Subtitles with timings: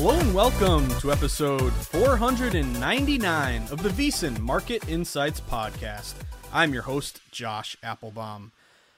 [0.00, 6.14] Hello and welcome to episode 499 of the VSiN Market Insights Podcast.
[6.52, 8.52] I'm your host, Josh Appelbaum.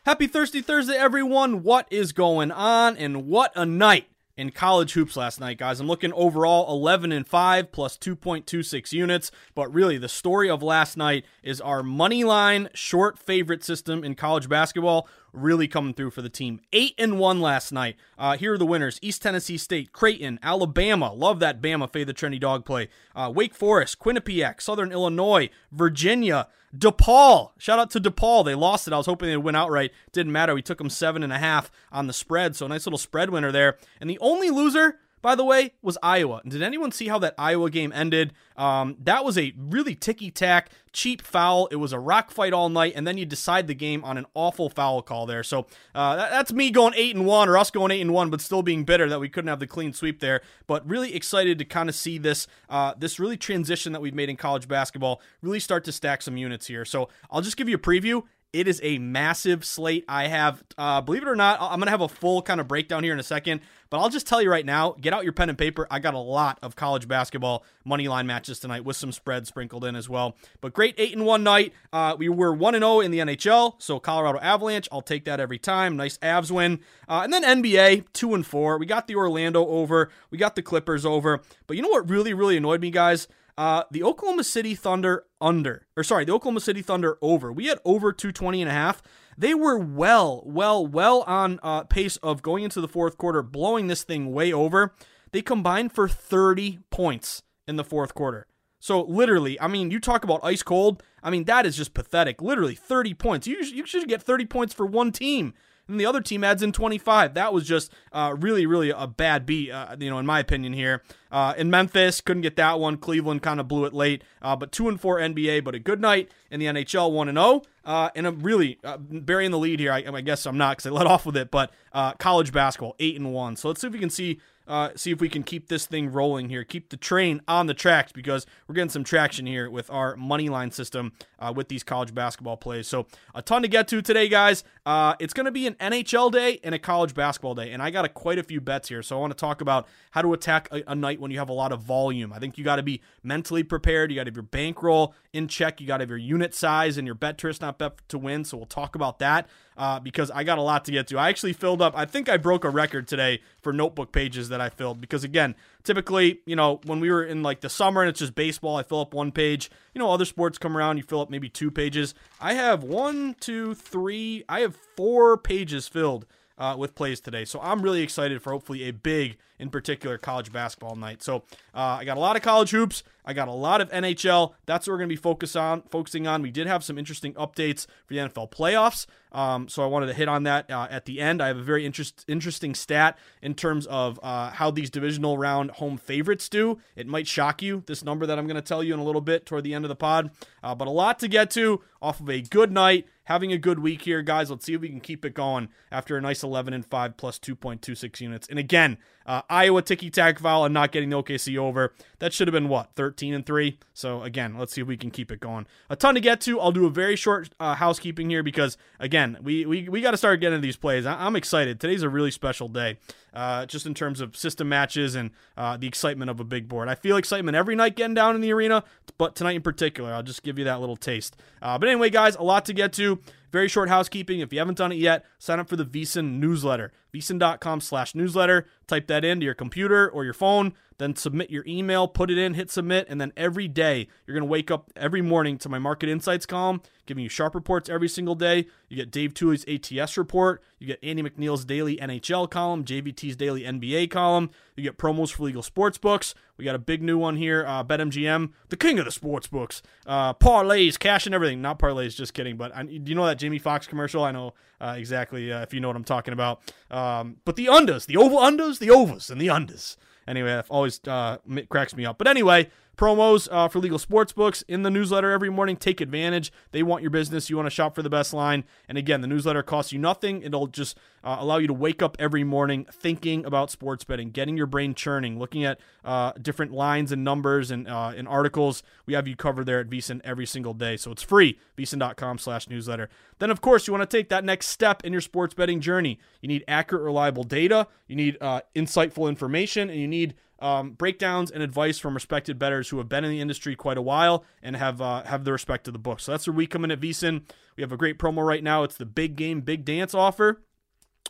[0.04, 1.62] Happy Thursday, Thursday, everyone.
[1.62, 2.98] What is going on?
[2.98, 5.80] And what a night in college hoops last night, guys.
[5.80, 10.98] I'm looking overall 11 and 5 plus 2.26 units, but really the story of last
[10.98, 16.22] night is our money line short favorite system in college basketball really coming through for
[16.22, 16.60] the team.
[16.72, 17.96] Eight and one last night.
[18.18, 21.12] Uh, here are the winners: East Tennessee State, Creighton, Alabama.
[21.12, 22.88] Love that Bama fade the trendy dog play.
[23.14, 26.48] Uh, Wake Forest, Quinnipiac, Southern Illinois, Virginia.
[26.76, 28.44] DePaul, shout out to DePaul.
[28.44, 28.92] They lost it.
[28.92, 29.92] I was hoping they'd win outright.
[30.12, 30.54] Didn't matter.
[30.54, 32.54] We took them seven and a half on the spread.
[32.54, 33.76] So a nice little spread winner there.
[34.00, 36.40] And the only loser by the way, was Iowa.
[36.46, 38.32] Did anyone see how that Iowa game ended?
[38.56, 41.66] Um, that was a really ticky tack, cheap foul.
[41.68, 44.26] It was a rock fight all night, and then you decide the game on an
[44.34, 45.42] awful foul call there.
[45.42, 48.30] So uh, that, that's me going eight and one, or us going eight and one,
[48.30, 50.40] but still being bitter that we couldn't have the clean sweep there.
[50.66, 54.28] But really excited to kind of see this uh, this really transition that we've made
[54.28, 56.84] in college basketball really start to stack some units here.
[56.84, 58.22] So I'll just give you a preview.
[58.52, 60.04] It is a massive slate.
[60.08, 62.66] I have, uh, believe it or not, I'm going to have a full kind of
[62.66, 63.60] breakdown here in a second.
[63.90, 65.86] But I'll just tell you right now, get out your pen and paper.
[65.90, 69.84] I got a lot of college basketball money line matches tonight with some spreads sprinkled
[69.84, 70.36] in as well.
[70.60, 71.72] But great eight and one night.
[71.92, 73.74] Uh, we were one and zero in the NHL.
[73.78, 75.96] So Colorado Avalanche, I'll take that every time.
[75.96, 76.80] Nice Avs win.
[77.08, 78.78] Uh, and then NBA two and four.
[78.78, 80.10] We got the Orlando over.
[80.30, 81.40] We got the Clippers over.
[81.66, 83.28] But you know what really really annoyed me, guys?
[83.60, 87.52] Uh, the Oklahoma City Thunder under, or sorry, the Oklahoma City Thunder over.
[87.52, 89.02] We had over 220 and a half.
[89.36, 93.88] They were well, well, well on uh, pace of going into the fourth quarter, blowing
[93.88, 94.94] this thing way over.
[95.32, 98.46] They combined for 30 points in the fourth quarter.
[98.78, 101.02] So literally, I mean, you talk about ice cold.
[101.22, 102.40] I mean, that is just pathetic.
[102.40, 103.46] Literally 30 points.
[103.46, 105.52] You, you should get 30 points for one team
[105.90, 107.34] and the other team adds in 25.
[107.34, 110.72] That was just uh, really, really a bad beat, uh, you know, in my opinion
[110.72, 111.02] here.
[111.30, 112.96] Uh, in Memphis, couldn't get that one.
[112.96, 116.00] Cleveland kind of blew it late, uh, but two and four NBA, but a good
[116.00, 117.62] night in the NHL, one and zero.
[117.84, 119.92] Uh, and I'm really uh, burying the lead here.
[119.92, 121.72] I, I, guess I'm not because I let off with it, but
[122.18, 123.56] college basketball, eight and one.
[123.56, 124.40] So let's see if we can see
[124.70, 127.74] uh, see if we can keep this thing rolling here, keep the train on the
[127.74, 131.82] tracks because we're getting some traction here with our money line system uh, with these
[131.82, 132.86] college basketball plays.
[132.86, 134.62] So a ton to get to today, guys.
[134.90, 137.90] Uh, it's going to be an NHL day and a college basketball day, and I
[137.90, 139.04] got a, quite a few bets here.
[139.04, 141.48] So I want to talk about how to attack a, a night when you have
[141.48, 142.32] a lot of volume.
[142.32, 144.10] I think you got to be mentally prepared.
[144.10, 145.80] You got to have your bankroll in check.
[145.80, 148.44] You got to have your unit size and your bet twist not bet to win.
[148.44, 151.18] So we'll talk about that uh, because I got a lot to get to.
[151.18, 154.60] I actually filled up, I think I broke a record today for notebook pages that
[154.60, 155.54] I filled because, again,
[155.84, 158.82] typically, you know, when we were in like the summer and it's just baseball, I
[158.82, 159.70] fill up one page.
[159.94, 162.14] You know, other sports come around, you fill up maybe two pages.
[162.40, 166.26] I have one, two, three, I have four pages filled
[166.58, 167.44] uh, with plays today.
[167.44, 171.22] So I'm really excited for hopefully a big, in particular, college basketball night.
[171.22, 173.02] So uh, I got a lot of college hoops.
[173.30, 174.54] I got a lot of NHL.
[174.66, 176.42] That's what we're going to be focus on, focusing on.
[176.42, 179.06] We did have some interesting updates for the NFL playoffs.
[179.30, 181.40] Um, so I wanted to hit on that uh, at the end.
[181.40, 185.70] I have a very interest, interesting stat in terms of uh, how these divisional round
[185.70, 186.80] home favorites do.
[186.96, 189.20] It might shock you, this number that I'm going to tell you in a little
[189.20, 190.32] bit toward the end of the pod.
[190.60, 193.78] Uh, but a lot to get to off of a good night having a good
[193.78, 194.50] week here, guys.
[194.50, 197.38] Let's see if we can keep it going after a nice 11 and 5 plus
[197.38, 198.48] 2.26 units.
[198.48, 201.94] And again, uh, Iowa ticky tack foul and not getting the OKC over.
[202.18, 203.78] That should have been what 13 and three.
[203.92, 205.66] So again, let's see if we can keep it going.
[205.90, 206.58] A ton to get to.
[206.60, 210.16] I'll do a very short uh, housekeeping here because again, we we, we got to
[210.16, 211.04] start getting these plays.
[211.04, 211.78] I- am excited.
[211.80, 212.98] Today's a really special day,
[213.34, 216.88] uh, just in terms of system matches and uh, the excitement of a big board.
[216.88, 218.84] I feel excitement every night getting down in the arena,
[219.18, 221.36] but tonight in particular, I'll just give you that little taste.
[221.60, 223.18] Uh, but anyway, guys, a lot to get to.
[223.52, 224.40] very short housekeeping.
[224.40, 226.92] If you haven't done it yet, sign up for the VSiN newsletter.
[227.12, 228.66] VSiN.com slash newsletter.
[228.86, 232.54] Type that into your computer or your phone then submit your email, put it in,
[232.54, 235.78] hit submit, and then every day you're going to wake up every morning to my
[235.78, 238.66] market insights column, giving you sharp reports every single day.
[238.88, 243.62] You get Dave Tuley's ATS report, you get Andy MacNeil's daily NHL column, JVT's daily
[243.62, 246.34] NBA column, you get promos for legal sports books.
[246.58, 249.80] We got a big new one here, uh, BetMGM, the king of the sports books,
[250.06, 251.62] uh, parlays, cash and everything.
[251.62, 252.58] Not parlays, just kidding.
[252.58, 254.22] But I, you know that Jamie Foxx commercial?
[254.22, 256.60] I know uh, exactly uh, if you know what I'm talking about.
[256.90, 259.96] Um, but the unders, the oval unders, the overs, and the unders.
[260.30, 261.38] Anyway, that always uh,
[261.68, 262.16] cracks me up.
[262.16, 262.70] But anyway,
[263.00, 265.74] promos uh, for legal sports books in the newsletter every morning.
[265.74, 266.52] Take advantage.
[266.72, 267.48] They want your business.
[267.48, 268.64] You want to shop for the best line.
[268.88, 270.42] And again, the newsletter costs you nothing.
[270.42, 274.54] It'll just uh, allow you to wake up every morning thinking about sports betting, getting
[274.54, 278.82] your brain churning, looking at uh, different lines and numbers and, uh, and articles.
[279.06, 280.98] We have you covered there at VSiN every single day.
[280.98, 283.08] So it's free, VSiN.com slash newsletter.
[283.38, 286.18] Then, of course, you want to take that next step in your sports betting journey.
[286.42, 287.88] You need accurate, reliable data.
[288.08, 292.88] You need uh, insightful information, and you need um, breakdowns and advice from respected bettors
[292.88, 295.86] who have been in the industry quite a while and have uh, have the respect
[295.88, 296.20] of the book.
[296.20, 297.42] So that's where we come in at VSiN.
[297.76, 298.82] We have a great promo right now.
[298.82, 300.62] It's the big game, big dance offer.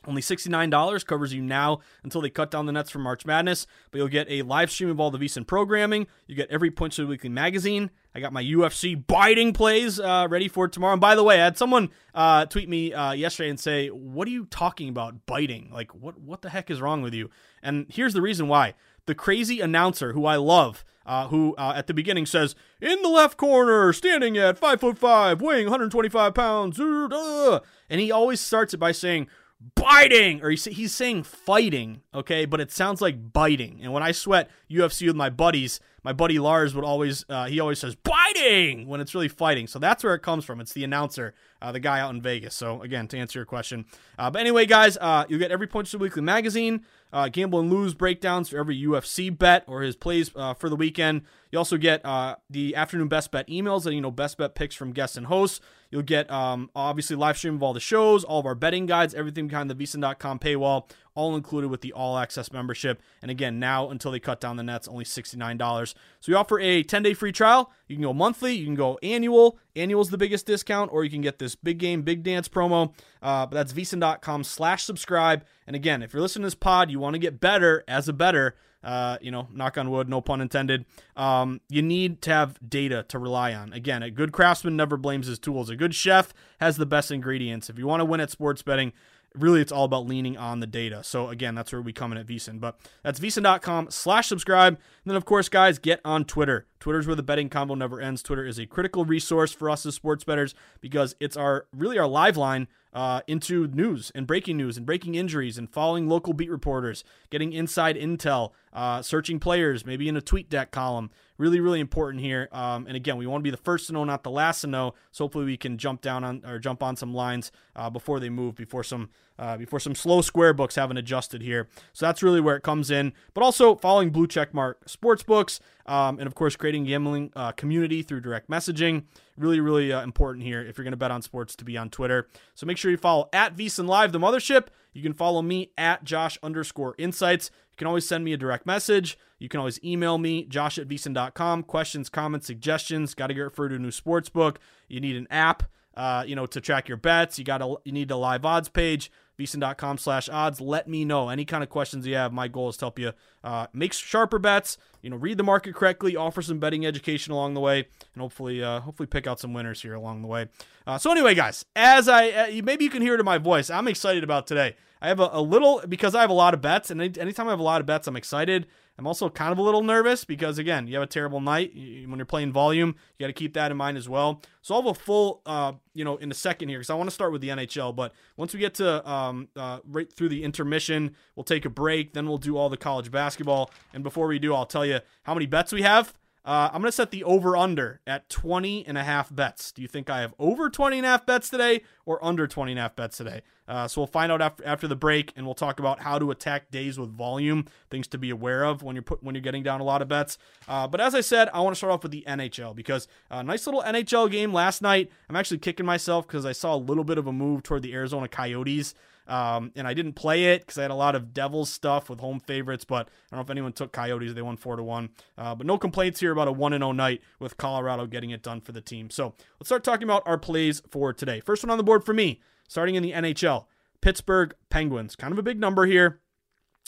[0.07, 3.99] Only $69 covers you now until they cut down the nets for March Madness, but
[3.99, 6.07] you'll get a live stream of all the VSiN programming.
[6.27, 7.91] You get every Point Spread Weekly magazine.
[8.15, 10.95] I got my UFC biting plays uh, ready for tomorrow.
[10.95, 14.27] And by the way, I had someone uh, tweet me uh, yesterday and say, "What
[14.27, 15.71] are you talking about biting?
[15.71, 17.29] Like, what what the heck is wrong with you?"
[17.63, 18.75] And here's the reason why
[19.11, 23.09] the crazy announcer who I love, uh, who uh, at the beginning says, "In the
[23.09, 28.79] left corner, standing at five foot five, weighing 125 pounds," and he always starts it
[28.79, 29.27] by saying,
[29.75, 33.81] "Biting," or he's, he's saying fighting, okay, but it sounds like biting.
[33.83, 37.61] And when I sweat UFC with my buddies, my buddy Lars would always uh, he
[37.61, 39.67] always says biting when it's really fighting.
[39.67, 40.61] So that's where it comes from.
[40.61, 42.55] It's the announcer, uh, the guy out in Vegas.
[42.55, 43.85] So again, to answer your question,
[44.19, 47.71] uh, but anyway, guys, uh, you get every Point Spread Weekly magazine uh, gamble and
[47.71, 51.23] lose breakdowns for every UFC bet or his plays uh, for the weekend.
[51.51, 52.03] You also get
[52.49, 55.61] the afternoon best bet emails and you know best bet picks from guests and hosts.
[55.91, 59.13] You'll get um, obviously live stream of all the shows, all of our betting guides,
[59.13, 63.03] everything behind the VSiN.com paywall, all included with the all access membership.
[63.23, 65.95] And again, now until they cut down the nets, only $69.
[66.21, 67.73] So we offer a 10 day free trial.
[67.89, 69.59] You can go monthly, you can go annual.
[69.77, 72.93] Annual is the biggest discount, or you can get this big game, big dance promo.
[73.23, 75.45] Uh, but that's VSiN.com slash subscribe.
[75.67, 78.13] And again, if you're listening to this pod, you want to get better as a
[78.13, 80.87] bettor uh, you know, knock on wood, no pun intended.
[81.17, 83.73] Um, you need to have data to rely on.
[83.73, 85.69] Again, a good craftsman never blames his tools.
[85.69, 87.69] A good chef has the best ingredients.
[87.69, 88.93] If you want to win at sports betting,
[89.35, 91.05] really it's all about leaning on the data.
[91.05, 92.61] So again, that's where we come in at VSiN.
[92.61, 94.75] But that's VSiN.com slash subscribe.
[94.75, 96.67] And then of course, guys, get on Twitter.
[96.81, 98.23] Twitter's where the betting combo never ends.
[98.23, 102.09] Twitter is a critical resource for us as sports bettors because it's our really our
[102.09, 106.51] live line uh, into news and breaking news and breaking injuries and following local beat
[106.51, 111.11] reporters, getting inside intel, uh, searching players, maybe in a tweet deck column.
[111.41, 112.51] Really, really important here.
[112.53, 114.67] Um, and again, we want to be the first to know, not the last to
[114.67, 114.93] know.
[115.11, 118.29] So hopefully we can jump down on or jump on some lines uh, before they
[118.29, 119.09] move, before some
[119.39, 121.67] uh, before some slow square books haven't adjusted here.
[121.95, 123.15] So that's really where it comes in.
[123.33, 127.53] But also following blue check mark sports books, um, and of course creating gambling uh,
[127.53, 129.05] community through direct messaging.
[129.39, 131.89] Really, really uh, important here if you're going to bet on sports to be on
[131.89, 132.29] Twitter.
[132.55, 134.67] So make sure you follow at VSiN Live, the mothership.
[134.93, 137.51] You can follow me at Josh underscore insights.
[137.71, 139.19] You can always send me a direct message.
[139.39, 141.63] You can always email me, josh at VSiN.com.
[141.63, 143.15] Questions, comments, suggestions.
[143.15, 144.61] Got to get referred to a new sports book.
[144.89, 145.63] You need an app,
[145.97, 147.39] uh, you know, to track your bets.
[147.39, 150.61] You got to you need a live odds page VSiN.com slash odds.
[150.61, 152.33] Let me know any kind of questions you have.
[152.33, 155.75] My goal is to help you uh, make sharper bets, you know, read the market
[155.75, 159.53] correctly, offer some betting education along the way, and hopefully, uh, hopefully pick out some
[159.53, 160.49] winners here along the way.
[160.87, 163.71] Uh, so anyway, guys, as I, uh, maybe you can hear it in my voice,
[163.71, 164.77] I'm excited about today.
[165.01, 167.51] I have a, a, little, because I have a lot of bets, and anytime I
[167.51, 168.67] have a lot of bets, I'm excited.
[169.01, 171.73] I'm also kind of a little nervous because, again, you have a terrible night.
[171.75, 174.43] When you're playing volume, you got to keep that in mind as well.
[174.61, 177.09] So I'll have a full, uh, you know, in a second here because I want
[177.09, 177.97] to start with the NHL.
[177.97, 182.13] But once we get to um, uh, right through the intermission, we'll take a break.
[182.13, 183.71] Then we'll do all the college basketball.
[183.95, 186.13] And before we do, I'll tell you how many bets we have.
[186.51, 189.71] Uh, I'm going to set the over under at 20 and a half bets.
[189.71, 192.73] Do you think I have over 20 and a half bets today or under 20
[192.73, 193.43] and a half bets today?
[193.69, 196.33] Uh, so we'll find out after, after the break and we'll talk about how to
[196.33, 199.63] attack days with volume, things to be aware of when you're put, when you're getting
[199.63, 200.39] down a lot of bets.
[200.67, 203.37] Uh, but as I said, I want to start off with the NHL because a
[203.37, 205.09] uh, nice little NHL game last night.
[205.29, 207.95] I'm actually kicking myself because I saw a little bit of a move toward the
[207.95, 208.93] Arizona Coyotes.
[209.31, 212.19] Um, and I didn't play it because I had a lot of Devils stuff with
[212.19, 214.35] home favorites, but I don't know if anyone took Coyotes.
[214.35, 215.09] They won 4 to 1.
[215.39, 218.61] Uh, but no complaints here about a 1 0 night with Colorado getting it done
[218.61, 219.09] for the team.
[219.09, 221.41] So let's start talking about our plays for today.
[221.41, 223.67] First one on the board for me, starting in the NHL
[224.01, 225.15] Pittsburgh Penguins.
[225.15, 226.21] Kind of a big number here.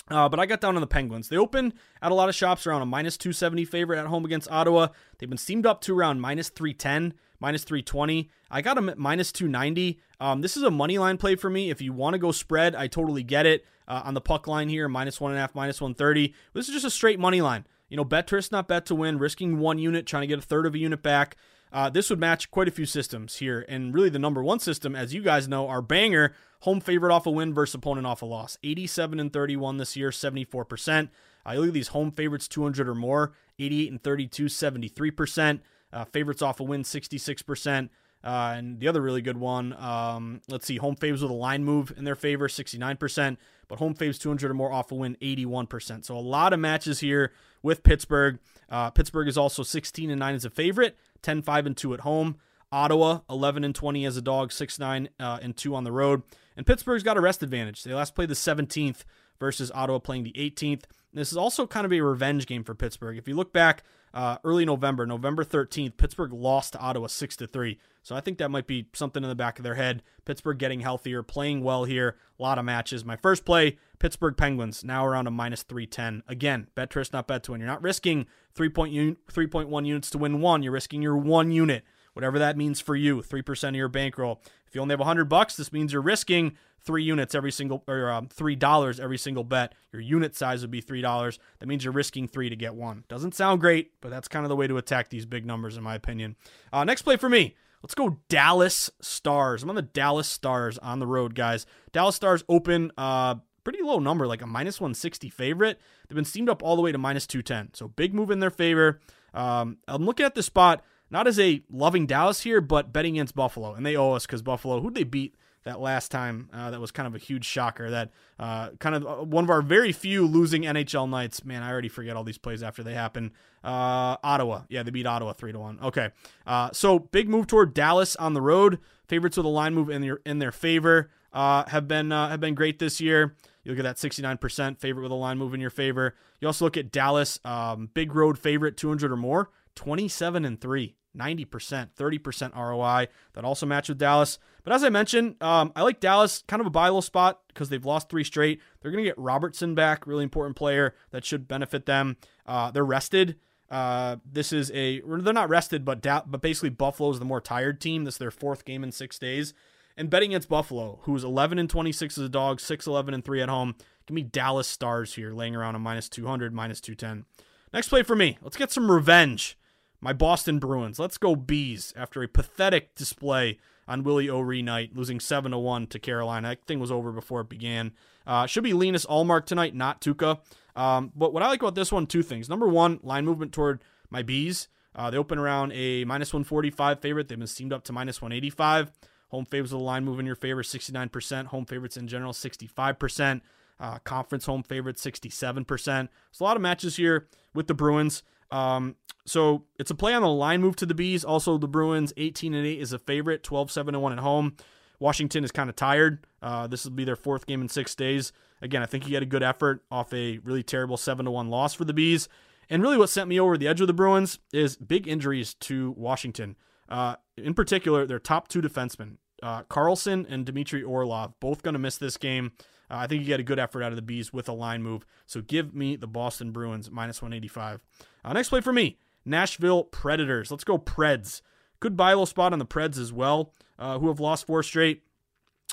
[0.09, 1.29] Uh, but I got down on the Penguins.
[1.29, 4.51] They opened at a lot of shops around a minus 270 favorite at home against
[4.51, 4.89] Ottawa.
[5.19, 8.29] They've been steamed up to around minus 310 minus 320.
[8.51, 10.01] I got them at minus 290.
[10.21, 11.71] Um, this is a money line play for me.
[11.71, 13.65] If you want to go spread, I totally get it.
[13.89, 16.35] Uh, on the puck line here, minus one and a half, minus 130.
[16.55, 17.67] This is just a straight money line.
[17.93, 20.41] You know, bet twist, not bet to win, risking one unit, trying to get a
[20.41, 21.37] third of a unit back.
[21.71, 23.67] Uh, this would match quite a few systems here.
[23.69, 27.27] And really, the number one system, as you guys know, our banger home favorite off
[27.27, 28.57] a win versus opponent off a loss.
[28.63, 31.11] 87 and 31 this year, 74%.
[31.45, 35.61] Uh, look at these home favorites, 200 or more, 88 and 32, 73%.
[35.93, 37.91] Uh, favorites off a win, 66%.
[38.25, 41.64] Uh, and the other really good one, um, let's see, home faves with a line
[41.64, 43.37] move in their favor, 69%,
[43.69, 46.05] but home faves 200 or more off a win, 81%.
[46.05, 48.38] So a lot of matches here with Pittsburgh.
[48.69, 52.00] Uh, Pittsburgh is also 16 and 9 as a favorite, 10 5 and 2 at
[52.00, 52.37] home.
[52.71, 56.23] Ottawa 11 and 20 as a dog, 6 9 uh, and 2 on the road.
[56.57, 57.83] And Pittsburgh's got a rest advantage.
[57.83, 59.05] They last played the 17th
[59.38, 60.85] versus Ottawa playing the 18th.
[61.12, 63.19] This is also kind of a revenge game for Pittsburgh.
[63.19, 67.47] If you look back uh, early November, November 13th, Pittsburgh lost to Ottawa 6 to
[67.47, 67.78] 3.
[68.02, 70.02] So I think that might be something in the back of their head.
[70.25, 72.16] Pittsburgh getting healthier, playing well here.
[72.38, 73.04] A lot of matches.
[73.04, 76.25] My first play, Pittsburgh Penguins, now around a minus 310.
[76.28, 77.61] Again, bet twist, not bet to win.
[77.61, 78.26] You're not risking
[78.57, 80.62] 3.1 units to win one.
[80.62, 84.42] You're risking your one unit, whatever that means for you, 3% of your bankroll.
[84.66, 88.11] If you only have 100 bucks, this means you're risking three units every single, or
[88.11, 89.75] um, three dollars every single bet.
[89.93, 91.39] Your unit size would be three dollars.
[91.59, 93.05] That means you're risking three to get one.
[93.09, 95.83] Doesn't sound great, but that's kind of the way to attack these big numbers, in
[95.83, 96.37] my opinion.
[96.73, 97.55] Uh, next play for me.
[97.83, 99.62] Let's go Dallas Stars.
[99.62, 101.67] I'm on the Dallas Stars on the road, guys.
[101.93, 105.81] Dallas Stars open uh pretty low number, like a minus 160 favorite.
[106.09, 107.75] They've been steamed up all the way to minus 210.
[107.75, 109.01] So big move in their favor.
[109.35, 113.35] Um, I'm looking at the spot not as a loving Dallas here, but betting against
[113.35, 113.75] Buffalo.
[113.75, 116.49] And they owe us because Buffalo, who'd they beat that last time.
[116.52, 117.90] Uh, that was kind of a huge shocker.
[117.90, 121.45] That uh, kind of uh, one of our very few losing NHL nights.
[121.45, 123.33] Man, I already forget all these plays after they happen.
[123.62, 125.78] Uh, Ottawa, yeah, they beat Ottawa three to one.
[125.83, 126.11] Okay,
[126.47, 128.78] uh, so big move toward Dallas on the road.
[129.07, 132.54] Favorites with a line move in their in their favor uh, have been have been
[132.54, 133.37] great this year.
[133.64, 136.16] You look at that 69% favorite with a line move in your favor.
[136.40, 140.97] You also look at Dallas, um, big road favorite, 200 or more, 27 and 3.
[141.16, 143.09] 90%, 30% ROI.
[143.35, 144.38] That also match with Dallas.
[144.64, 147.69] But as I mentioned, um, I like Dallas, kind of a buy low spot because
[147.69, 148.61] they've lost three straight.
[148.81, 152.16] They're going to get Robertson back, really important player that should benefit them.
[152.47, 153.37] Uh, they're rested.
[153.71, 157.40] Uh, this is a they're not rested, but da- but basically Buffalo is the more
[157.40, 158.04] tired team.
[158.04, 159.54] This is their fourth game in six days.
[159.97, 163.42] And betting against Buffalo, who's 11 and 26 as a dog, 6 11 and 3
[163.42, 163.75] at home.
[164.07, 167.25] Give me Dallas Stars here, laying around a minus 200, minus 210.
[167.73, 168.38] Next play for me.
[168.42, 169.57] Let's get some revenge
[170.02, 170.99] my Boston Bruins.
[170.99, 175.99] Let's go bees after a pathetic display on Willie O'Ree night, losing 7 1 to
[175.99, 176.49] Carolina.
[176.49, 177.92] That thing was over before it began.
[178.26, 180.40] Uh, should be Linus Ullmark tonight, not Tuukka.
[180.75, 182.49] Um, but what I like about this one, two things.
[182.49, 184.68] Number one, line movement toward my bees.
[184.94, 187.28] Uh, they open around a minus 145 favorite.
[187.28, 188.92] They've been steamed up to minus 185.
[189.28, 191.47] Home favorites of the line move in your favor, 69%.
[191.47, 193.40] Home favorites in general, 65%.
[193.80, 195.66] Uh, conference home favorites, 67%.
[195.66, 196.09] There's
[196.40, 198.23] a lot of matches here with the Bruins.
[198.52, 201.25] Um, so it's a play on the line move to the Bees.
[201.25, 204.56] Also, the Bruins 18 and 8 is a favorite, 12 7 and 1 at home.
[205.00, 206.25] Washington is kind of tired.
[206.40, 208.32] Uh, this will be their fourth game in six days.
[208.61, 211.75] Again, I think he had a good effort off a really terrible 7 1 loss
[211.75, 212.28] for the Bees.
[212.71, 215.90] And really, what sent me over the edge of the Bruins is big injuries to
[215.92, 216.56] Washington.
[216.88, 221.78] Uh, in particular, their top two defensemen, uh, Carlson and Dmitry Orlov, both going to
[221.78, 222.52] miss this game.
[222.91, 224.83] Uh, I think you get a good effort out of the Bees with a line
[224.83, 225.07] move.
[225.27, 227.81] So give me the Boston Bruins minus 185.
[228.25, 230.51] Uh, next play for me Nashville Predators.
[230.51, 231.43] Let's go Preds.
[231.81, 235.03] Good buy low spot on the Preds as well, uh, who have lost four straight.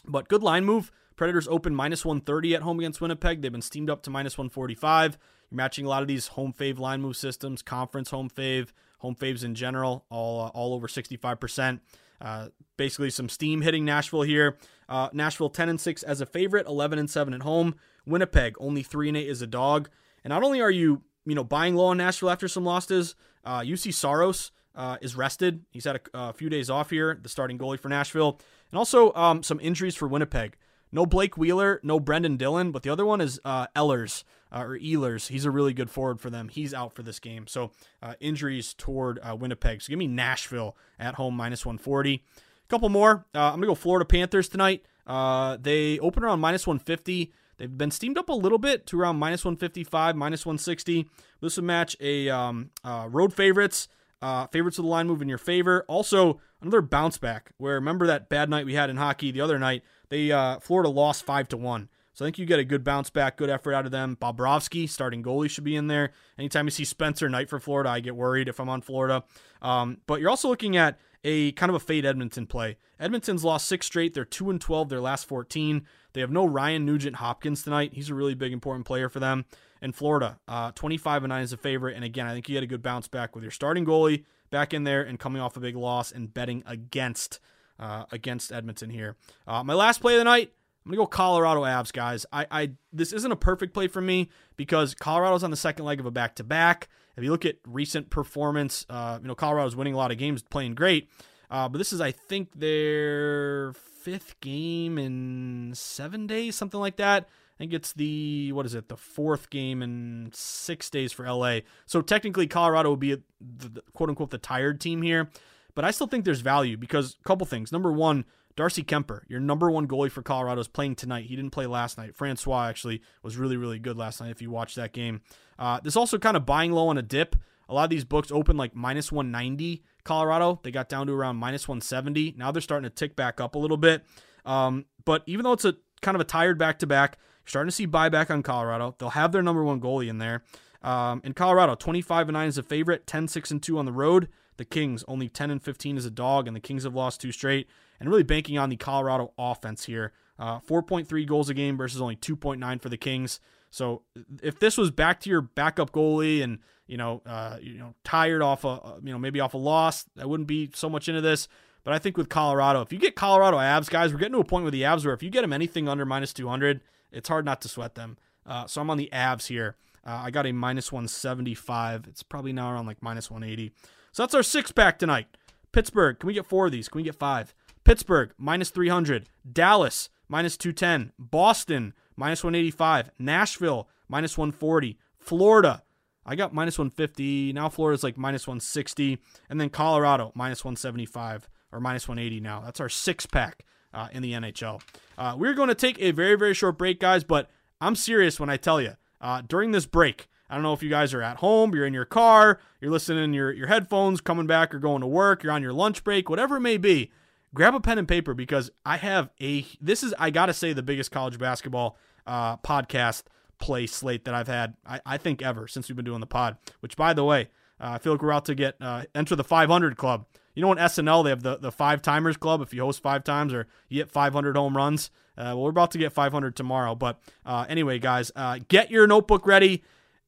[0.05, 0.91] But good line move.
[1.15, 3.41] Predators open minus 130 at home against Winnipeg.
[3.41, 5.17] They've been steamed up to minus 145.
[5.49, 9.15] You're matching a lot of these home fave line move systems, conference home fave, home
[9.15, 11.81] faves in general, all uh, all over 65%.
[12.21, 12.47] Uh,
[12.77, 14.57] basically, some steam hitting Nashville here.
[14.89, 17.75] Uh, Nashville 10 and 6 as a favorite, 11 and 7 at home.
[18.05, 19.89] Winnipeg only 3 and 8 as a dog.
[20.25, 23.15] And not only are you you know, buying low on Nashville after some losses.
[23.45, 25.63] Uh, Juuse Saros uh, is rested.
[25.69, 28.39] He's had a, a, few days off here, the starting goalie for Nashville.
[28.71, 30.57] And also um, some injuries for Winnipeg.
[30.91, 34.79] No Blake Wheeler, no Brendan Dillon, but the other one is uh, Ellers uh, or
[34.79, 35.27] Ehlers.
[35.27, 36.49] He's a really good forward for them.
[36.49, 37.45] He's out for this game.
[37.45, 39.83] So uh, injuries toward uh, Winnipeg.
[39.83, 42.23] So give me Nashville at home minus 140.
[42.69, 43.25] Couple more.
[43.33, 44.85] Uh, I'm to go Florida Panthers tonight.
[45.07, 47.33] Uh, they open around minus 150.
[47.57, 51.07] They've been steamed up a little bit to around minus 155, minus 160.
[51.41, 53.87] This would match a um, uh, road favorites.
[54.21, 55.83] Uh, favorites of the line move in your favor.
[55.87, 57.51] Also, another bounce back.
[57.57, 59.83] Where remember that bad night we had in hockey the other night?
[60.09, 61.89] They uh, Florida lost five to one.
[62.13, 64.17] So I think you get a good bounce back, good effort out of them.
[64.21, 66.11] Bobrovsky, starting goalie, should be in there.
[66.37, 69.23] Anytime you see Spencer Knight for Florida, I get worried if I'm on Florida.
[69.61, 72.77] Um, but you're also looking at a kind of a fade Edmonton play.
[72.99, 74.13] Edmonton's lost six straight.
[74.13, 75.85] They're two and twelve their last fourteen.
[76.13, 77.93] They have no Ryan Nugent Hopkins tonight.
[77.93, 79.45] He's a really big important player for them.
[79.81, 81.95] And Florida, uh, 25 and 9 is a favorite.
[81.95, 84.73] And again, I think you get a good bounce back with your starting goalie back
[84.73, 87.39] in there and coming off a big loss and betting against
[87.79, 89.15] uh, against Edmonton here.
[89.47, 90.51] Uh, my last play of the night,
[90.89, 92.25] I'm gonna go Colorado Avs, guys.
[92.33, 95.99] I, I this isn't a perfect play for me because Colorado's on the second leg
[95.99, 96.89] of a back to back.
[97.15, 100.41] If you look at recent performance, uh, you know Colorado's winning a lot of games,
[100.41, 101.07] playing great.
[101.51, 107.23] Uh, but this is, I think, their fifth game in seven days, something like that.
[107.27, 111.59] I think it's the what is it, the fourth game in six days for LA.
[111.85, 113.21] So technically, Colorado would be the,
[113.69, 115.29] the quote unquote the tired team here.
[115.75, 117.71] But I still think there's value because a couple things.
[117.71, 118.25] Number one,
[118.55, 121.25] Darcy Kuemper, your number one goalie for Colorado, is playing tonight.
[121.25, 122.15] He didn't play last night.
[122.15, 125.21] Francouz actually was really, really good last night if you watched that game.
[125.57, 127.35] Uh, this also kind of buying low on a dip.
[127.69, 130.59] A lot of these books open like minus 190 Colorado.
[130.63, 132.35] They got down to around minus 170.
[132.37, 134.03] Now they're starting to tick back up a little bit.
[134.45, 137.75] Um, but even though it's a kind of a tired back to back, starting to
[137.75, 138.95] see buyback on Colorado.
[138.97, 140.43] They'll have their number one goalie in there.
[140.81, 143.91] Um, in Colorado, 25 and 9 is a favorite, 10 6 and 2 on the
[143.91, 144.29] road.
[144.57, 147.31] The Kings only 10 and 15 as a dog, and the Kings have lost two
[147.31, 147.67] straight.
[147.99, 150.13] And really banking on the Colorado offense here.
[150.37, 153.39] Uh, 4.3 goals a game versus only 2.9 for the Kings.
[153.71, 154.03] So
[154.41, 158.41] if this was back to your backup goalie and you know, uh, you know, tired
[158.41, 160.05] off a, you know, maybe off a loss.
[160.19, 161.47] I wouldn't be so much into this.
[161.83, 164.43] But I think with Colorado, if you get Colorado Avs, guys, we're getting to a
[164.43, 167.45] point with the Avs where if you get them anything under minus 200, it's hard
[167.45, 168.17] not to sweat them.
[168.45, 169.75] Uh, so I'm on the Avs here.
[170.05, 172.07] Uh, I got a minus 175.
[172.07, 173.71] It's probably now around like minus 180.
[174.11, 175.27] So that's our six pack tonight.
[175.71, 176.89] Pittsburgh, can we get four of these?
[176.89, 177.53] Can we get five?
[177.89, 179.29] Pittsburgh, minus 300.
[179.51, 181.11] Dallas, minus 210.
[181.17, 183.09] Boston, minus 185.
[183.17, 184.99] Nashville, minus 140.
[185.17, 185.81] Florida,
[186.23, 187.51] I got minus 150.
[187.51, 189.17] Now Florida's like minus 160.
[189.49, 192.61] And then Colorado, minus 175 or minus 180 now.
[192.61, 194.83] That's our six pack uh, in the NHL.
[195.17, 197.49] Uh, we're going to take a very, very short break, guys, but
[197.81, 200.91] I'm serious when I tell you uh, during this break, I don't know if you
[200.91, 204.75] guys are at home, you're in your car, you're listening your your headphones, coming back
[204.75, 207.11] or going to work, you're on your lunch break, whatever it may be.
[207.53, 209.65] Grab a pen and paper because I have a.
[209.81, 213.23] This is I gotta say the biggest college basketball uh, podcast
[213.59, 216.57] play slate that I've had, I, I think, ever since we've been doing the pod.
[216.79, 219.43] Which, by the way, uh, I feel like we're out to get uh, enter the
[219.43, 220.25] 500 club.
[220.55, 222.61] You know, in SNL, they have the, the five timers club.
[222.61, 225.91] If you host five times or you get 500 home runs, uh, well, we're about
[225.91, 226.95] to get 500 tomorrow.
[226.95, 229.83] But uh, anyway, guys, uh, get your notebook ready.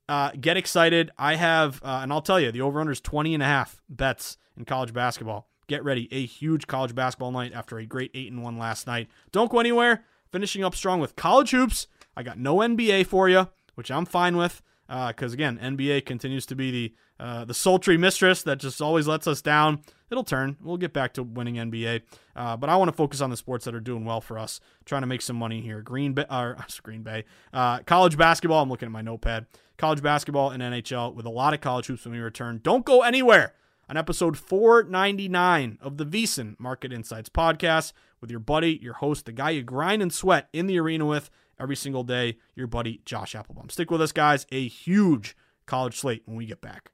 [0.07, 1.11] Uh, get excited.
[1.17, 4.37] I have, and I'll tell you, the over under is 20 and a half bets
[4.57, 5.47] in college basketball.
[5.71, 6.09] Get ready.
[6.11, 9.07] A huge college basketball night after a great 8 and 1 last night.
[9.31, 10.03] Don't go anywhere.
[10.29, 14.35] Finishing up strong with college hoops I got no NBA for you, which I'm fine
[14.35, 18.81] with, because uh, again, NBA continues to be the uh, the sultry mistress that just
[18.81, 19.81] always lets us down.
[20.09, 20.57] It'll turn.
[20.61, 22.01] We'll get back to winning NBA,
[22.35, 24.59] uh, but I want to focus on the sports that are doing well for us,
[24.83, 25.81] trying to make some money here.
[25.81, 28.61] Green Bay, or Green Bay, uh, college basketball.
[28.61, 29.45] I'm looking at my notepad.
[29.77, 32.59] College basketball and NHL with a lot of college hoops when we return.
[32.61, 33.53] Don't go anywhere
[33.91, 39.33] on episode 499 of the VSiN Market Insights podcast with your buddy, your host, the
[39.33, 43.33] guy you grind and sweat in the arena with every single day, your buddy Josh
[43.33, 43.69] Appelbaum.
[43.69, 44.47] Stick with us, guys.
[44.49, 46.93] A huge college slate when we get back.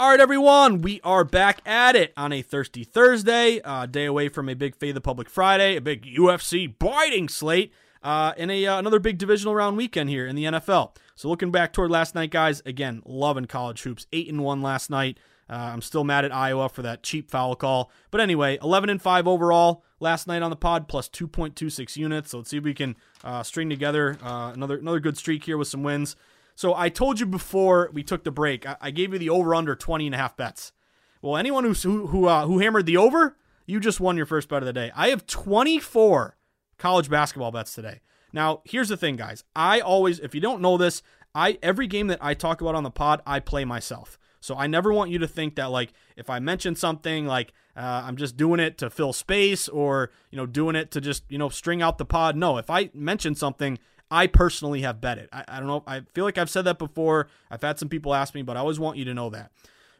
[0.00, 4.28] All right, everyone, we are back at it on a thirsty Thursday, uh, day away
[4.28, 8.66] from a big Fade the Public Friday, a big UFC biting slate, uh, and a
[8.66, 10.96] uh, another big divisional round weekend here in the NFL.
[11.14, 14.08] So looking back toward last night, guys, again, loving college hoops.
[14.12, 15.16] Eight and one last night.
[15.48, 19.00] Uh, I'm still mad at Iowa for that cheap foul call, but anyway, 11 and
[19.00, 22.30] five overall last night on the pod, plus 2.26 units.
[22.32, 25.56] So let's see if we can uh, string together uh, another another good streak here
[25.56, 26.16] with some wins.
[26.54, 29.54] So I told you before we took the break, I, I gave you the over
[29.54, 30.72] under 20 and a half bets.
[31.20, 33.36] Well, anyone who who who, uh, who hammered the over,
[33.66, 34.92] you just won your first bet of the day.
[34.94, 36.36] I have 24
[36.76, 38.00] college basketball bets today.
[38.32, 39.44] Now, here's the thing, guys.
[39.54, 41.02] I always, if you don't know this,
[41.34, 44.18] I every game that I talk about on the pod, I play myself.
[44.40, 48.02] So I never want you to think that like if I mention something like uh,
[48.04, 51.38] I'm just doing it to fill space or you know doing it to just you
[51.38, 52.36] know string out the pod.
[52.36, 53.78] No, if I mention something,
[54.10, 55.28] I personally have bet it.
[55.32, 55.82] I, I don't know.
[55.86, 57.28] I feel like I've said that before.
[57.50, 59.50] I've had some people ask me, but I always want you to know that.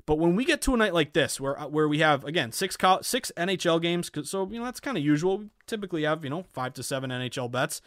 [0.06, 2.52] But when we get to a night like this, where uh, where we have again
[2.52, 5.38] six six NHL games, so you know that's kind of usual.
[5.38, 7.80] We typically have you know five to seven NHL bets,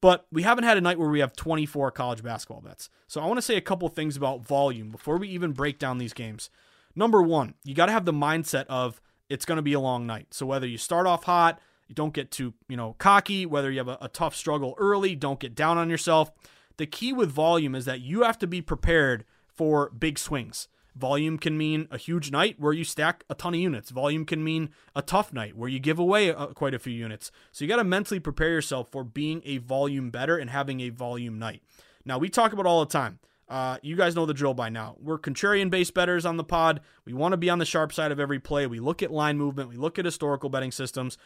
[0.00, 2.88] but we haven't had a night where we have 24 college basketball bets.
[3.06, 5.98] So I want to say a couple things about volume before we even break down
[5.98, 6.48] these games.
[6.94, 10.06] Number one, you got to have the mindset of it's going to be a long
[10.06, 10.28] night.
[10.32, 13.78] So whether you start off hot, you don't get too, you know, cocky, whether you
[13.78, 16.30] have a, a tough struggle early, don't get down on yourself.
[16.76, 20.68] The key with volume is that you have to be prepared for big swings.
[20.94, 23.90] Volume can mean a huge night where you stack a ton of units.
[23.90, 26.92] Volume can mean a tough night where you give away a, uh, quite a few
[26.92, 27.30] units.
[27.52, 30.90] So you got to mentally prepare yourself for being a volume bettor and having a
[30.90, 31.62] volume night.
[32.04, 33.20] Now, we talk about all the time.
[33.48, 34.96] Uh, you guys know the drill by now.
[35.00, 36.80] We're contrarian based bettors on the pod.
[37.04, 38.66] We want to be on the sharp side of every play.
[38.66, 41.16] We look at line movement, we look at historical betting systems.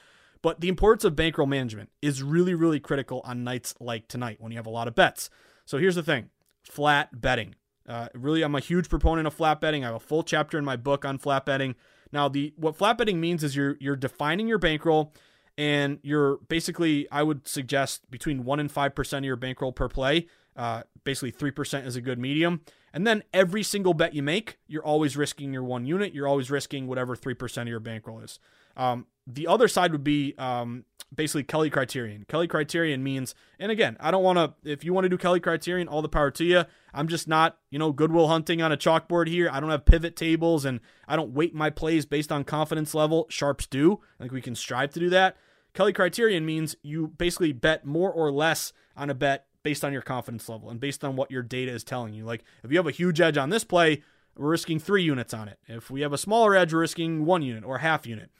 [0.42, 4.52] But the importance of bankroll management is really, really critical on nights like tonight when
[4.52, 5.30] you have a lot of bets.
[5.64, 6.30] So here's the thing
[6.64, 7.54] flat betting.
[7.88, 9.84] Uh, really, I'm a huge proponent of flat betting.
[9.84, 11.74] I have a full chapter in my book on flat betting.
[12.12, 15.14] Now, the what flat betting means is you're you're defining your bankroll,
[15.56, 19.88] and you're basically I would suggest between one and five percent of your bankroll per
[19.88, 20.26] play.
[20.56, 22.60] Uh, basically, three percent is a good medium.
[22.92, 26.12] And then every single bet you make, you're always risking your one unit.
[26.12, 28.38] You're always risking whatever three percent of your bankroll is.
[28.76, 32.24] Um, the other side would be um, basically Kelly criterion.
[32.28, 35.40] Kelly criterion means, and again, I don't want to, if you want to do Kelly
[35.40, 36.64] criterion, all the power to you.
[36.92, 39.48] I'm just not, you know, goodwill hunting on a chalkboard here.
[39.50, 43.26] I don't have pivot tables and I don't weight my plays based on confidence level.
[43.28, 44.00] Sharps do.
[44.18, 45.36] I think we can strive to do that.
[45.74, 50.02] Kelly criterion means you basically bet more or less on a bet based on your
[50.02, 52.24] confidence level and based on what your data is telling you.
[52.24, 54.02] Like if you have a huge edge on this play,
[54.36, 55.58] we're risking three units on it.
[55.66, 58.30] If we have a smaller edge, we're risking one unit or half unit.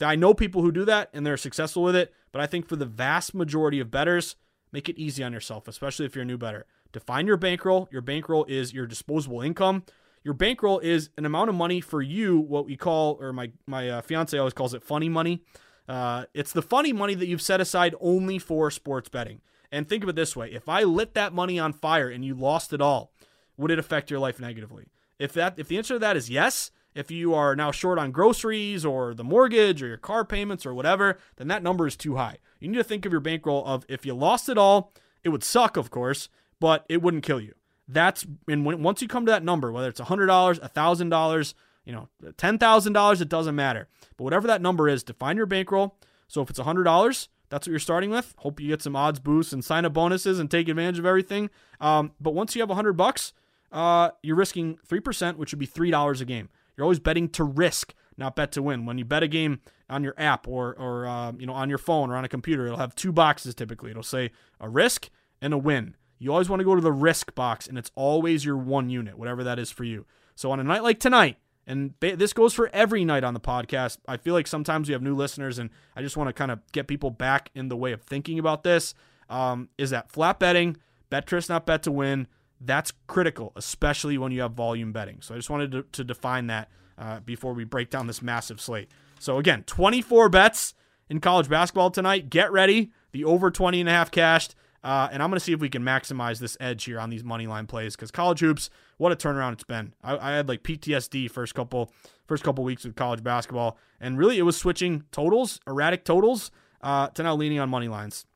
[0.00, 2.76] I know people who do that and they're successful with it, but I think for
[2.76, 4.36] the vast majority of bettors,
[4.72, 6.66] make it easy on yourself, especially if you're a new bettor.
[6.92, 7.88] Define your bankroll.
[7.90, 9.84] Your bankroll is your disposable income.
[10.24, 13.88] Your bankroll is an amount of money for you, what we call, or my my
[13.88, 15.42] uh, fiance always calls it funny money.
[15.88, 19.40] Uh, it's the funny money that you've set aside only for sports betting.
[19.72, 22.34] And think of it this way: if I lit that money on fire and you
[22.34, 23.12] lost it all,
[23.56, 24.86] would it affect your life negatively?
[25.18, 28.12] If that, if the answer to that is yes, if you are now short on
[28.12, 32.16] groceries or the mortgage or your car payments or whatever, then that number is too
[32.16, 32.36] high.
[32.60, 34.92] You need to think of your bankroll of if you lost it all,
[35.24, 36.28] it would suck, of course,
[36.60, 37.54] but it wouldn't kill you.
[37.88, 41.54] That's and when, once you come to that number, whether it's hundred dollars, thousand dollars,
[41.84, 43.88] you know, ten thousand dollars, it doesn't matter.
[44.16, 45.96] But whatever that number is, define your bankroll.
[46.28, 48.34] So if it's hundred dollars, that's what you're starting with.
[48.38, 51.50] Hope you get some odds boosts and sign up bonuses and take advantage of everything.
[51.80, 53.32] Um, but once you have a hundred bucks,
[53.72, 56.48] uh, you're risking three percent, which would be three dollars a game.
[56.76, 58.86] You're always betting to risk, not bet to win.
[58.86, 61.78] When you bet a game on your app or or uh, you know on your
[61.78, 63.90] phone or on a computer, it'll have two boxes typically.
[63.90, 64.30] It'll say
[64.60, 65.96] a risk and a win.
[66.18, 69.18] You always want to go to the risk box, and it's always your one unit,
[69.18, 70.06] whatever that is for you.
[70.36, 73.98] So on a night like tonight, and this goes for every night on the podcast.
[74.08, 76.60] I feel like sometimes we have new listeners, and I just want to kind of
[76.72, 78.94] get people back in the way of thinking about this.
[79.28, 80.76] Um, is that flat betting,
[81.10, 82.26] bet Tris, not bet to win?
[82.64, 85.18] That's critical, especially when you have volume betting.
[85.20, 88.60] So I just wanted to, to define that uh, before we break down this massive
[88.60, 88.90] slate.
[89.18, 90.74] So again, 24 bets
[91.08, 92.30] in college basketball tonight.
[92.30, 92.92] Get ready.
[93.12, 94.54] The over 20 and a half cashed.
[94.84, 97.22] Uh, and I'm going to see if we can maximize this edge here on these
[97.22, 99.94] money line plays because college hoops, what a turnaround it's been.
[100.02, 101.92] I, I, had like PTSD first couple
[102.26, 107.08] first couple weeks with college basketball, and really it was switching totals, erratic totals, uh,
[107.08, 108.26] to now leaning on money lines.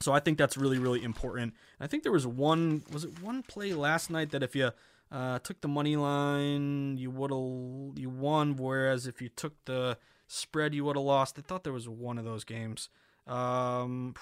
[0.00, 1.54] So I think that's really, really important.
[1.80, 4.70] I think there was one, was it one play last night that if you
[5.10, 8.56] uh, took the money line, you would have you won.
[8.56, 11.38] Whereas if you took the spread, you would have lost.
[11.38, 12.90] I thought there was one of those games.
[13.26, 14.14] Um,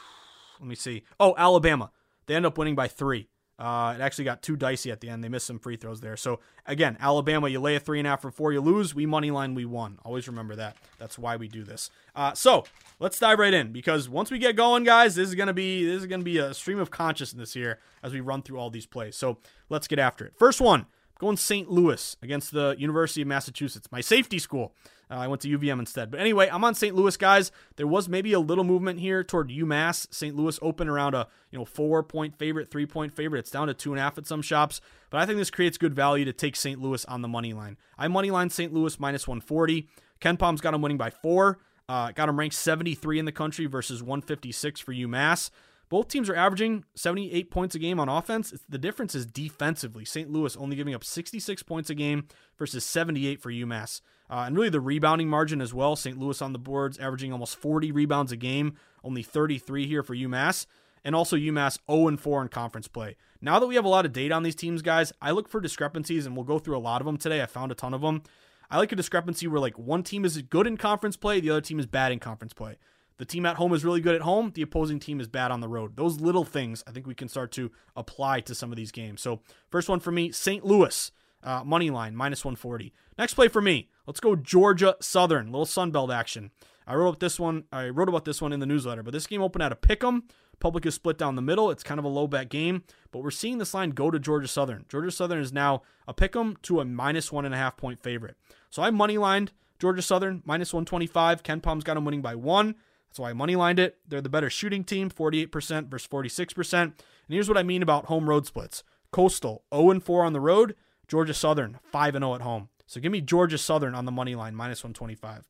[0.60, 1.04] let me see.
[1.18, 1.90] Oh, Alabama.
[2.26, 3.28] They end up winning by three.
[3.58, 5.22] Uh, it actually got too dicey at the end.
[5.22, 6.16] They missed some free throws there.
[6.16, 8.94] So again, Alabama, you lay a three and a half for four, you lose.
[8.94, 9.98] We money line, we won.
[10.04, 10.76] Always remember that.
[10.98, 11.90] That's why we do this.
[12.16, 12.64] Uh, so
[12.98, 16.00] let's dive right in because once we get going, guys, this is gonna be this
[16.00, 19.16] is gonna be a stream of consciousness here as we run through all these plays.
[19.16, 19.38] So
[19.68, 20.34] let's get after it.
[20.36, 20.86] First one,
[21.18, 21.70] going St.
[21.70, 24.74] Louis against the University of Massachusetts, my safety school.
[25.10, 26.10] Uh, I went to UVM instead.
[26.10, 26.94] But anyway, I'm on St.
[26.94, 27.52] Louis, guys.
[27.76, 30.06] There was maybe a little movement here toward UMass.
[30.12, 30.34] St.
[30.34, 33.40] Louis open around a you know four point favorite, three point favorite.
[33.40, 34.80] It's down to two and a half at some shops.
[35.10, 36.80] But I think this creates good value to take St.
[36.80, 37.76] Louis on the money line.
[37.98, 38.72] I money line St.
[38.72, 39.88] Louis minus 140.
[40.20, 41.58] KenPom's got him winning by four.
[41.88, 45.50] Uh, got him ranked 73 in the country versus 156 for UMass.
[45.88, 48.52] Both teams are averaging 78 points a game on offense.
[48.52, 50.04] It's, the difference is defensively.
[50.04, 50.30] St.
[50.30, 52.26] Louis only giving up 66 points a game
[52.58, 54.00] versus 78 for UMass.
[54.30, 55.96] Uh, and really the rebounding margin as well.
[55.96, 56.18] St.
[56.18, 60.66] Louis on the boards averaging almost 40 rebounds a game, only 33 here for UMass.
[61.06, 63.16] And also UMass 0 4 in conference play.
[63.42, 65.60] Now that we have a lot of data on these teams, guys, I look for
[65.60, 67.42] discrepancies and we'll go through a lot of them today.
[67.42, 68.22] I found a ton of them.
[68.70, 71.60] I like a discrepancy where like one team is good in conference play, the other
[71.60, 72.78] team is bad in conference play.
[73.18, 74.50] The team at home is really good at home.
[74.54, 75.96] The opposing team is bad on the road.
[75.96, 79.20] Those little things I think we can start to apply to some of these games.
[79.20, 80.64] So, first one for me St.
[80.64, 82.92] Louis, uh, money line, minus 140.
[83.16, 86.50] Next play for me, let's go Georgia Southern, little Sunbelt action.
[86.86, 87.64] I wrote about this one.
[87.72, 90.04] I wrote about this one in the newsletter, but this game opened at a pick
[90.04, 90.24] 'em.
[90.60, 91.70] Public is split down the middle.
[91.70, 94.48] It's kind of a low bet game, but we're seeing this line go to Georgia
[94.48, 94.84] Southern.
[94.88, 98.00] Georgia Southern is now a pick 'em to a minus one and a half point
[98.00, 98.36] favorite.
[98.70, 101.42] So I money lined Georgia Southern minus 125.
[101.42, 102.74] KenPom's got them winning by one.
[103.14, 103.98] That's why I moneylined it.
[104.08, 106.82] They're the better shooting team, 48% versus 46%.
[106.82, 106.92] And
[107.28, 108.82] here's what I mean about home road splits.
[109.12, 110.74] Coastal 0 4 on the road,
[111.06, 112.70] Georgia Southern 5 0 at home.
[112.88, 115.44] So give me Georgia Southern on the money line, minus 125.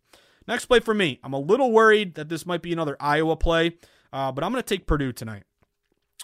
[0.47, 1.21] Next play for me.
[1.25, 3.79] I'm a little worried that this might be another Iowa play,
[4.13, 5.45] uh, but I'm going to take Purdue tonight.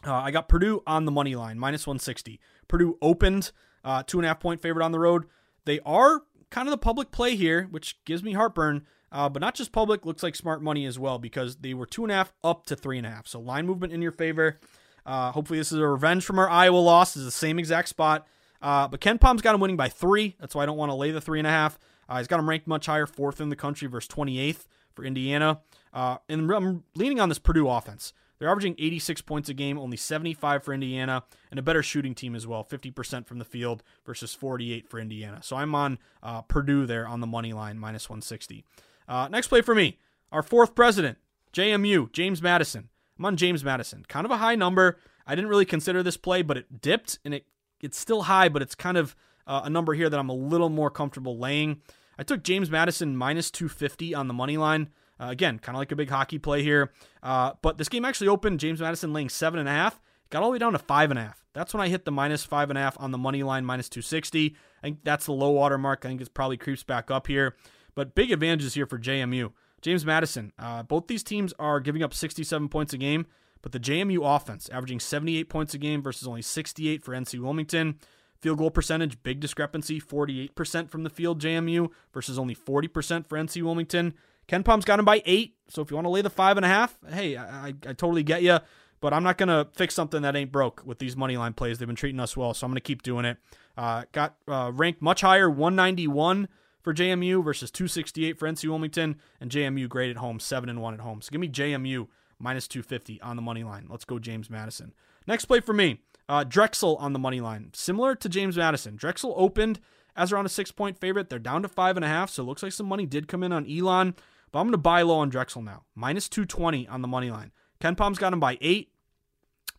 [0.07, 2.39] Uh, I got Purdue on the money line, minus 160.
[2.69, 3.51] Purdue opened
[3.83, 5.25] uh, two and a half point favorite on the road.
[5.65, 8.87] They are kind of the public play here, which gives me heartburn.
[9.13, 12.05] Uh, but not just public, looks like smart money as well because they were two
[12.05, 13.27] and a half up to three and a half.
[13.27, 14.61] So line movement in your favor.
[15.05, 17.15] Uh, hopefully, this is a revenge from our Iowa loss.
[17.15, 18.27] This is the same exact spot.
[18.63, 20.37] Uh, but KenPom's got him winning by three.
[20.39, 21.79] That's why I don't want to lay the three and a half.
[22.09, 25.61] Uh, he's got him ranked much higher, fourth in the country versus 28th for Indiana.
[25.93, 28.13] Uh, and I'm leaning on this Purdue offense.
[28.39, 32.35] They're averaging 86 points a game, only 75 for Indiana, and a better shooting team
[32.35, 35.41] as well, 50% from the field versus 48 for Indiana.
[35.43, 38.65] So I'm on uh, Purdue there on the money line, minus 160.
[39.11, 39.99] Uh, next play for me,
[40.31, 41.19] our fourth president,
[41.53, 42.89] JMU, James Madison.
[43.19, 44.05] I'm on James Madison.
[44.09, 44.99] Kind of a high number.
[45.27, 47.45] I didn't really consider this play, but it dipped and it
[47.81, 49.17] it's still high, but it's kind of
[49.49, 51.81] uh, a number here that I'm a little more comfortable laying.
[52.19, 54.91] I took James Madison minus 250 on the money line.
[55.19, 56.93] Uh, again, kind of like a big hockey play here.
[57.23, 60.51] Uh, but this game actually opened James Madison laying seven and a half, got all
[60.51, 61.45] the way down to five and a half.
[61.53, 63.89] That's when I hit the minus five and a half on the money line, minus
[63.89, 64.55] 260.
[64.83, 66.05] I think that's the low water mark.
[66.05, 67.57] I think it probably creeps back up here.
[68.01, 69.53] But big advantages here for JMU.
[69.83, 73.27] James Madison, uh, both these teams are giving up 67 points a game,
[73.61, 77.99] but the JMU offense averaging 78 points a game versus only 68 for NC Wilmington.
[78.39, 83.63] Field goal percentage, big discrepancy, 48% from the field JMU versus only 40% for NC
[83.63, 84.15] Wilmington.
[84.49, 86.71] KenPom's got him by eight, so if you want to lay the five and a
[86.71, 88.61] half, hey, I, I, I totally get you,
[89.03, 91.79] but I'm not going to fix something that ain't broke with these money line plays.
[91.79, 93.37] They've been treating us well, so I'm going to keep doing it.
[93.77, 96.49] Uh, got uh, ranked much higher, 191
[96.83, 100.95] for JMU versus 268 for NC Wilmington, and JMU great at home, 7 and 1
[100.95, 101.23] at home.
[101.23, 103.87] So give me JMU minus 250 on the money line.
[103.89, 104.93] Let's go James Madison.
[105.27, 107.71] Next play for me, uh, Drexel on the money line.
[107.75, 108.97] Similar to James Madison.
[108.97, 109.81] Drexel opened
[110.17, 111.29] as around a six point favorite.
[111.29, 113.43] They're down to five and a half, so it looks like some money did come
[113.43, 114.15] in on Elon.
[114.53, 115.85] But I'm going to buy low on Drexel now.
[115.95, 117.53] Minus 220 on the money line.
[117.81, 118.91] KenPom's got him by eight.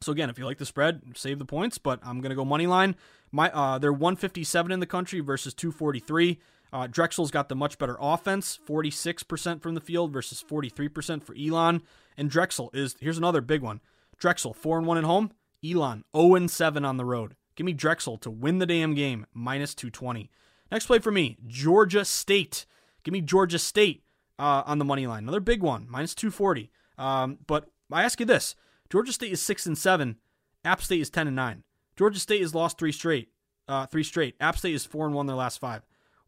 [0.02, 2.46] So again, if you like the spread, save the points, but I'm going to go
[2.46, 2.96] money line.
[3.32, 6.40] My, uh, they're 157 in the country versus 243.
[6.74, 11.82] Uh, Drexel's got the much better offense, 46% from the field versus 43% for Elon.
[12.18, 13.82] And Drexel is here's another big one.
[14.18, 15.32] Drexel 4 and 1 at home,
[15.66, 17.36] Elon 0 and 7 on the road.
[17.56, 20.30] Give me Drexel to win the damn game, minus 220.
[20.72, 22.66] Next play for me, Georgia State.
[23.04, 24.04] Give me Georgia State
[24.40, 25.24] uh, on the money line.
[25.24, 26.72] Another big one, minus 240.
[26.98, 28.56] Um, but I ask you this:
[28.90, 30.18] Georgia State is six and seven.
[30.64, 31.64] App State is ten and nine.
[31.98, 33.30] Georgia State has lost three straight.
[33.68, 34.36] Uh, three straight.
[34.40, 35.82] App State is four and one their last five.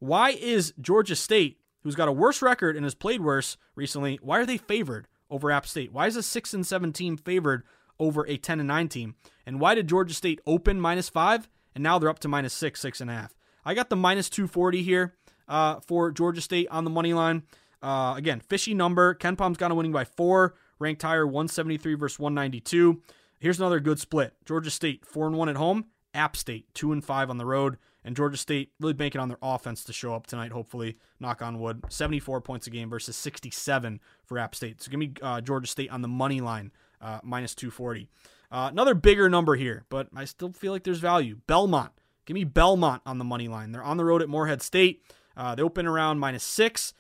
[0.04, 4.38] Why is Georgia State, who's got a worse record and has played worse recently, why
[4.40, 5.94] are they favored over App State?
[5.94, 7.64] Why is a six and seven team favored
[7.98, 9.16] over a ten and nine team?
[9.46, 12.82] And why did Georgia State open minus five and now they're up to minus six,
[12.82, 13.34] six and a half?
[13.64, 15.16] I got the minus two forty here
[15.48, 17.44] uh, for Georgia State on the money line.
[17.82, 19.16] Uh, again, fishy number.
[19.16, 23.02] KenPom's got a winning by four, ranked higher 173 versus 192.
[23.40, 24.34] here's another good split.
[24.44, 25.86] Georgia State four and one at home.
[26.14, 27.78] App State two and five on the road.
[28.06, 30.52] And Georgia State really banking on their offense to show up tonight.
[30.52, 31.84] Hopefully, knock on wood.
[31.90, 34.82] 74 points a game versus 67 for App State.
[34.82, 38.10] So give me uh, Georgia State on the money line, uh, minus 240.
[38.52, 41.38] Uh, another bigger number here, but I still feel like there's value.
[41.48, 41.92] Belmont.
[42.26, 43.72] Give me Belmont on the money line.
[43.72, 45.04] They're on the road at Morehead State.
[45.36, 46.94] Uh, they open around minus six.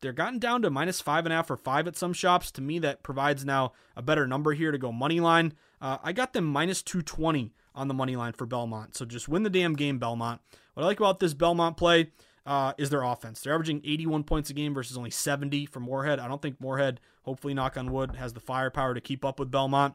[0.00, 2.50] They're gotten down to minus five and a half or five at some shops.
[2.52, 5.54] To me, that provides now a better number here to go money line.
[5.80, 8.96] Uh, I got them minus 220 on the money line for Belmont.
[8.96, 10.40] So just win the damn game, Belmont.
[10.74, 12.10] What I like about this Belmont play
[12.46, 13.40] uh, is their offense.
[13.40, 16.18] They're averaging 81 points a game versus only 70 for Morehead.
[16.18, 19.50] I don't think Morehead, hopefully, knock on wood, has the firepower to keep up with
[19.50, 19.94] Belmont.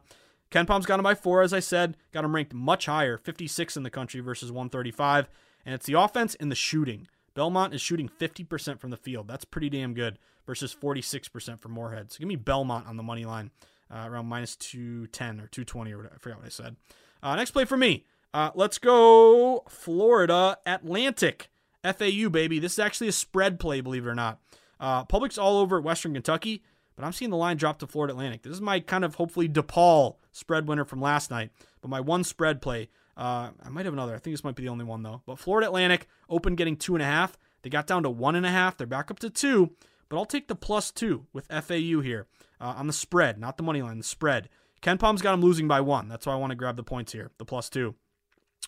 [0.50, 1.96] KenPom's got him by four, as I said.
[2.12, 5.28] Got him ranked much higher, 56 in the country versus 135.
[5.66, 7.08] And it's the offense and the shooting.
[7.34, 9.26] Belmont is shooting 50% from the field.
[9.26, 12.12] That's pretty damn good versus 46% for Morehead.
[12.12, 13.50] So give me Belmont on the money line
[13.90, 16.14] uh, around minus 210 or 220 or whatever.
[16.14, 16.76] I forgot what I said.
[17.24, 18.04] Uh, next play for me.
[18.32, 21.50] Uh, let's go Florida Atlantic.
[21.82, 22.60] FAU, baby.
[22.60, 24.38] This is actually a spread play, believe it or not.
[24.78, 26.62] Uh, public's all over Western Kentucky,
[26.94, 28.42] but I'm seeing the line drop to Florida Atlantic.
[28.42, 32.22] This is my kind of hopefully DePaul spread winner from last night, but my one
[32.22, 34.14] spread play uh, I might have another.
[34.14, 35.22] I think this might be the only one though.
[35.26, 37.38] But Florida Atlantic open getting two and a half.
[37.62, 38.76] They got down to one and a half.
[38.76, 39.72] They're back up to two.
[40.08, 42.26] But I'll take the plus two with FAU here
[42.60, 43.98] uh, on the spread, not the money line.
[43.98, 44.48] The spread.
[44.84, 46.08] KenPom's got him losing by one.
[46.08, 47.94] That's why I want to grab the points here, the plus two.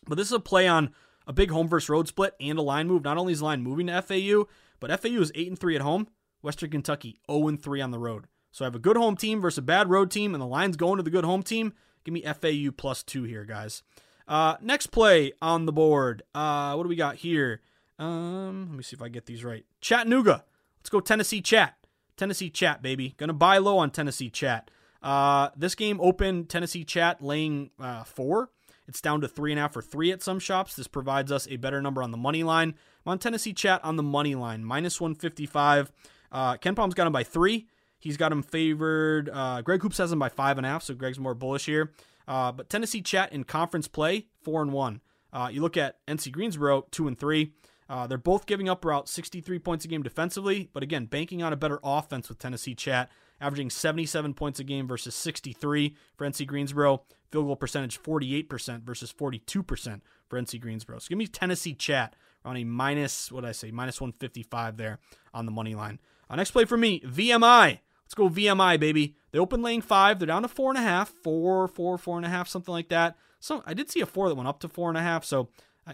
[0.09, 0.94] But this is a play on
[1.26, 3.05] a big home versus road split and a line move.
[3.05, 4.48] Not only is the line moving to FAU,
[4.81, 6.09] but FAU is eight and three at home.
[6.42, 8.26] Western Kentucky 0 and 3 on the road.
[8.52, 10.76] So I have a good home team versus a bad road team, and the line's
[10.76, 11.74] going to the good home team.
[12.05, 13.83] Give me FAU plus two here, guys.
[14.29, 16.22] Uh, next play on the board.
[16.35, 17.61] Uh, what do we got here?
[17.98, 19.64] Um, let me see if I get these right.
[19.81, 20.44] Chattanooga.
[20.79, 21.74] Let's go Tennessee Chat.
[22.16, 23.14] Tennessee Chat, baby.
[23.18, 24.70] Gonna buy low on Tennessee Chat.
[25.03, 28.51] Uh, this game opened Tennessee Chat laying uh, four.
[28.89, 30.77] It's down to three and a half or three at some shops.
[30.77, 32.75] This provides us a better number on the money line.
[33.05, 35.93] I'm on Tennessee Chat on the money line, minus 155.
[36.31, 37.67] Uh, KenPom's got him by three.
[37.99, 39.31] He's got him favored.
[39.33, 41.93] Uh, Greg Hoops has him by five and a half, so Greg's more bullish here.
[42.29, 45.01] Uh, but Tennessee Chat in conference play, four and one.
[45.33, 47.53] Uh, you look at NC Greensboro, two and three.
[47.89, 51.53] Uh, they're both giving up about 63 points a game defensively, but again, banking on
[51.53, 56.46] a better offense with Tennessee Chat, averaging 77 points a game versus 63 for NC
[56.46, 57.03] Greensboro.
[57.31, 60.99] Field goal percentage 48% versus 42% for NC Greensboro.
[60.99, 64.99] So give me Tennessee Chat on a minus, what did I say, minus 155 there
[65.35, 65.99] on the money line.
[66.31, 67.81] Uh, next play for me, VMI.
[68.05, 69.16] Let's go VMI, baby.
[69.33, 70.18] They open laying five.
[70.18, 72.88] They're down to four and a half, four, four, four and a half, something like
[72.88, 73.16] that.
[73.40, 75.25] So I did see a four that went up to four and a half.
[75.25, 75.49] So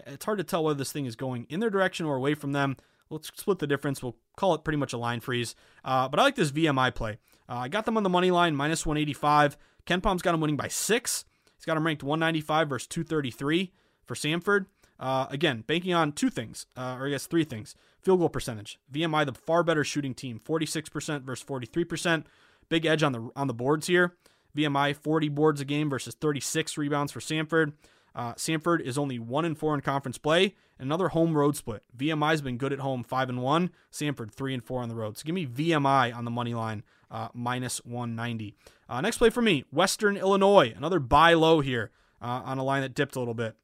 [0.07, 2.51] it's hard to tell whether this thing is going in their direction or away from
[2.51, 2.77] them.
[3.09, 4.01] Let's split the difference.
[4.01, 5.55] We'll call it pretty much a line freeze.
[5.83, 7.17] Uh, but I like this VMI play.
[7.49, 9.57] Uh, I got them on the money line, minus 185.
[9.85, 11.25] KenPom's got them winning by six.
[11.55, 13.71] He's got them ranked 195 versus 233
[14.05, 14.65] for Samford.
[14.99, 17.75] Uh, again, banking on two things, uh, or I guess three things.
[18.01, 18.79] Field goal percentage.
[18.91, 22.25] VMI, the far better shooting team, 46% versus 43%.
[22.69, 24.15] Big edge on the on the boards here.
[24.55, 27.73] VMI 40 boards a game versus 36 rebounds for Samford.
[28.15, 30.55] Uh, Samford is only one and four in conference play.
[30.77, 31.83] Another home road split.
[31.97, 33.71] VMI's been good at home, five and one.
[33.91, 35.17] Samford three and four on the road.
[35.17, 38.55] So give me VMI on the money line, uh, minus 190.
[38.89, 40.73] Uh, next play for me, Western Illinois.
[40.75, 43.55] Another buy low here uh, on a line that dipped a little bit.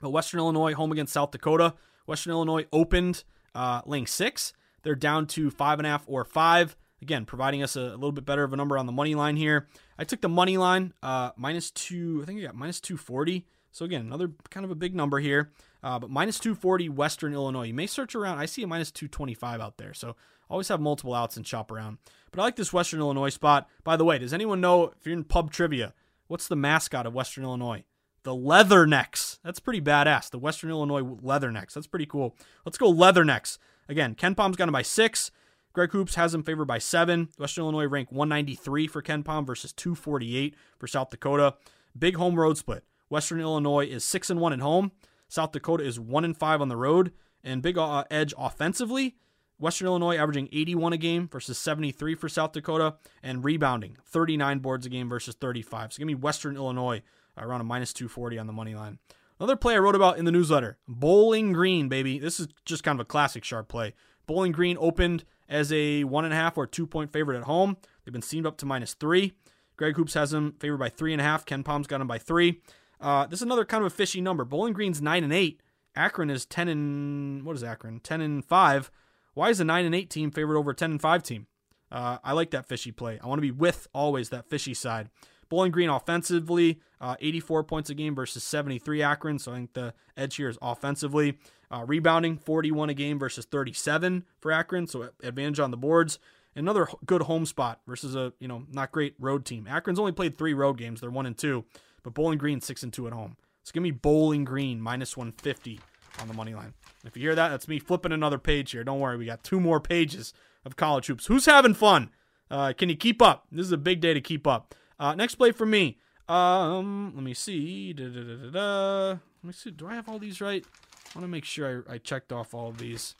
[0.00, 1.74] But Western Illinois home against South Dakota.
[2.06, 3.22] Western Illinois opened
[3.54, 4.54] uh, laying six.
[4.82, 6.74] They're down to five and a half or five.
[7.02, 9.36] Again, providing us a, a, little bit better of a number on the money line
[9.36, 9.68] here.
[9.98, 12.20] I took the money line uh, minus two.
[12.22, 13.46] I think I got minus two forty.
[13.72, 15.52] So again, another kind of a big number here.
[15.82, 17.68] Uh, but minus 240 Western Illinois.
[17.68, 18.38] You may search around.
[18.38, 19.94] I see a minus 225 out there.
[19.94, 20.16] So
[20.50, 21.98] always have multiple outs and shop around.
[22.30, 23.68] But I like this Western Illinois spot.
[23.84, 25.94] By the way, does anyone know if you're in pub trivia,
[26.26, 27.84] what's the mascot of Western Illinois?
[28.22, 29.38] the Leathernecks.
[29.42, 30.30] That's pretty badass.
[30.30, 31.72] The Western Illinois Leathernecks.
[31.72, 32.36] That's pretty cool.
[32.64, 33.58] Let's go Leathernecks.
[33.88, 35.30] Again, KenPom's got him by six.
[35.72, 37.28] Greg Hoops has him favored by seven.
[37.38, 41.54] Western Illinois ranked 193 for KenPom versus 248 for South Dakota.
[41.98, 42.84] Big home road split.
[43.08, 44.92] Western Illinois is six and one at home.
[45.28, 47.12] South Dakota is one and five on the road.
[47.42, 47.78] And big
[48.10, 49.16] edge offensively.
[49.60, 54.86] Western Illinois averaging 81 a game versus 73 for South Dakota, and rebounding 39 boards
[54.86, 55.92] a game versus 35.
[55.92, 57.02] So give me Western Illinois
[57.36, 58.98] around a minus 240 on the money line.
[59.38, 62.18] Another play I wrote about in the newsletter Bowling Green, baby.
[62.18, 63.94] This is just kind of a classic sharp play.
[64.26, 67.76] Bowling Green opened as a one and a half or two point favorite at home.
[68.04, 69.32] They've been steamed up to minus three.
[69.76, 71.46] Greg Hoops has them favored by three and a half.
[71.46, 72.60] KenPom's got them by three.
[73.00, 74.44] Uh, this is another kind of a fishy number.
[74.44, 75.62] Bowling Green's nine and eight.
[75.96, 78.00] Akron is ten and what is Akron?
[78.00, 78.90] Ten and five.
[79.34, 81.46] Why is a nine and eight team favored over a ten and five team?
[81.90, 83.18] Uh, I like that fishy play.
[83.22, 85.10] I want to be with always that fishy side.
[85.48, 89.38] Bowling Green offensively, uh, 84 points a game versus 73 Akron.
[89.40, 91.38] So I think the edge here is offensively.
[91.72, 94.86] Uh, rebounding, 41 a game versus 37 for Akron.
[94.86, 96.20] So advantage on the boards.
[96.54, 99.66] Another good home spot versus a you know not great road team.
[99.68, 101.00] Akron's only played three road games.
[101.00, 101.64] They're one and two,
[102.02, 103.36] but Bowling Green six and two at home.
[103.62, 105.80] So give me Bowling Green minus 150
[106.20, 106.74] on the money line.
[107.04, 108.84] If you hear that, that's me flipping another page here.
[108.84, 110.32] Don't worry, we got two more pages
[110.64, 111.26] of college hoops.
[111.26, 112.10] Who's having fun?
[112.50, 113.46] Uh, can you keep up?
[113.50, 114.74] This is a big day to keep up.
[114.98, 115.98] Uh, next play for me.
[116.28, 117.92] Um, let me see.
[117.92, 119.70] Da, da, da, let me see.
[119.70, 120.64] Do I have all these right?
[120.64, 123.14] I want to make sure I, I checked off all of these.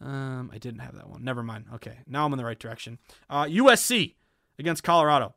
[0.00, 1.22] Um, I didn't have that one.
[1.22, 1.66] Never mind.
[1.74, 2.98] Okay, now I'm in the right direction.
[3.28, 4.14] Uh, USC
[4.58, 5.34] against Colorado.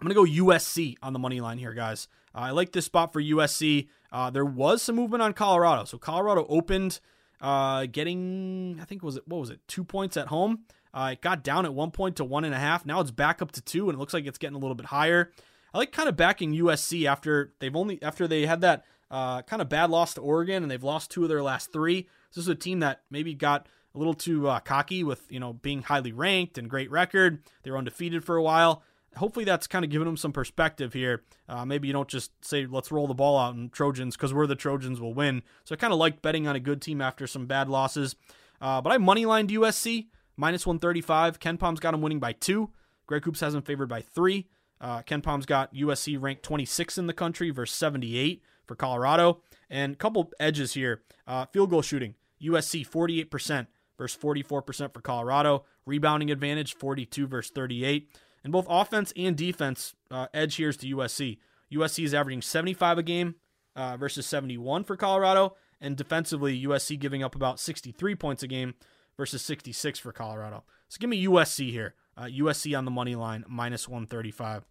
[0.00, 2.08] I'm gonna go USC on the money line here, guys.
[2.34, 3.88] Uh, I like this spot for USC.
[4.10, 7.00] Uh, there was some movement on Colorado, so Colorado opened
[7.40, 10.60] uh, getting, I think was it what was it, two points at home.
[10.92, 12.86] Uh, it got down at one point to one and a half.
[12.86, 14.86] Now it's back up to two, and it looks like it's getting a little bit
[14.86, 15.32] higher.
[15.72, 19.60] I like kind of backing USC after they've only after they had that uh, kind
[19.60, 22.02] of bad loss to Oregon, and they've lost two of their last three.
[22.30, 25.40] So This is a team that maybe got a little too uh, cocky with you
[25.40, 27.42] know being highly ranked and great record.
[27.64, 28.84] They were undefeated for a while.
[29.16, 31.22] Hopefully that's kind of giving them some perspective here.
[31.48, 34.46] Uh, maybe you don't just say let's roll the ball out and Trojans because we're
[34.46, 35.42] the Trojans will win.
[35.64, 38.16] So I kind of like betting on a good team after some bad losses.
[38.60, 40.06] Uh, but I moneylined USC
[40.36, 41.38] minus 135.
[41.38, 42.70] KenPom's got them winning by two.
[43.06, 44.48] Greg Hoops has them favored by three.
[44.80, 49.40] Uh, KenPom's got USC ranked 26 in the country versus 78 for Colorado.
[49.70, 51.02] And a couple edges here.
[51.26, 52.14] Uh, field goal shooting.
[52.42, 55.64] USC 48% versus 44% for Colorado.
[55.86, 58.08] Rebounding advantage 42 versus 38.
[58.44, 61.38] And both offense and defense uh, edge here is to USC.
[61.72, 63.34] USC is averaging 75 a game
[63.74, 65.56] uh, versus 71 for Colorado.
[65.80, 68.74] And defensively, USC giving up about 63 points a game
[69.16, 70.64] versus 66 for Colorado.
[70.88, 71.94] So give me USC here.
[72.16, 74.64] Uh, USC on the money line, minus 135.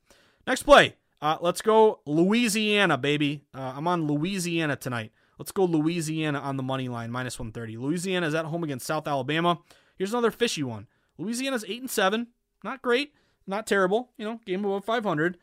[0.47, 0.95] Next play.
[1.21, 3.43] Uh, let's go Louisiana, baby.
[3.53, 5.11] Uh, I'm on Louisiana tonight.
[5.37, 7.77] Let's go Louisiana on the money line, minus 130.
[7.77, 9.59] Louisiana is at home against South Alabama.
[9.97, 10.87] Here's another fishy one.
[11.17, 12.27] Louisiana's 8 and 7.
[12.63, 13.13] Not great,
[13.47, 14.11] not terrible.
[14.17, 15.37] You know, game above 500.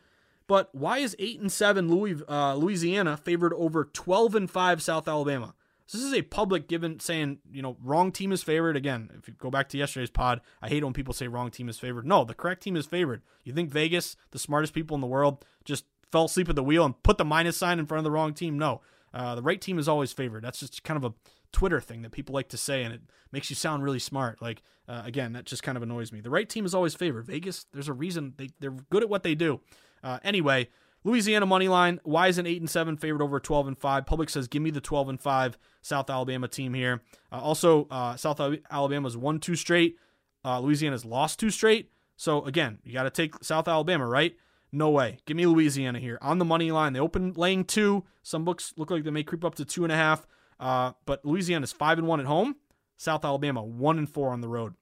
[0.47, 5.07] But why is 8 and 7 Louis, uh, Louisiana favored over 12 and 5 South
[5.07, 5.55] Alabama?
[5.93, 8.77] this is a public given saying, you know, wrong team is favored.
[8.77, 11.69] Again, if you go back to yesterday's pod, I hate when people say wrong team
[11.69, 12.07] is favored.
[12.07, 13.23] No, the correct team is favored.
[13.45, 16.85] You think Vegas, the smartest people in the world, just fell asleep at the wheel
[16.85, 18.59] and put the minus sign in front of the wrong team?
[18.59, 18.81] No.
[19.13, 20.45] Uh, the right team is always favored.
[20.45, 21.15] That's just kind of a
[21.53, 23.01] Twitter thing that people like to say, and it
[23.33, 24.41] makes you sound really smart.
[24.41, 26.21] Like, uh, again, that just kind of annoys me.
[26.21, 27.27] The right team is always favored.
[27.27, 29.61] Vegas, there's a reason they, they're good at what they do.
[30.03, 30.69] Uh, anyway,
[31.05, 32.01] Louisiana money line.
[32.05, 34.07] Why is an eight and seven favored over twelve and five?
[34.07, 37.03] Public says give me the twelve and five South Alabama team here.
[37.33, 38.41] Uh, also, uh, South
[38.71, 39.97] Alabama's won two straight.
[40.45, 41.91] Uh, Louisiana's lost two straight.
[42.17, 44.37] So again, you got to take South Alabama, right?
[44.73, 45.19] No way.
[45.27, 46.93] Give me Louisiana here on the money line.
[46.93, 48.05] They open laying two.
[48.23, 50.27] Some books look like they may creep up to two and a half.
[50.61, 52.55] Uh, but Louisiana's five and one at home.
[52.99, 54.75] South Alabama one and four on the road.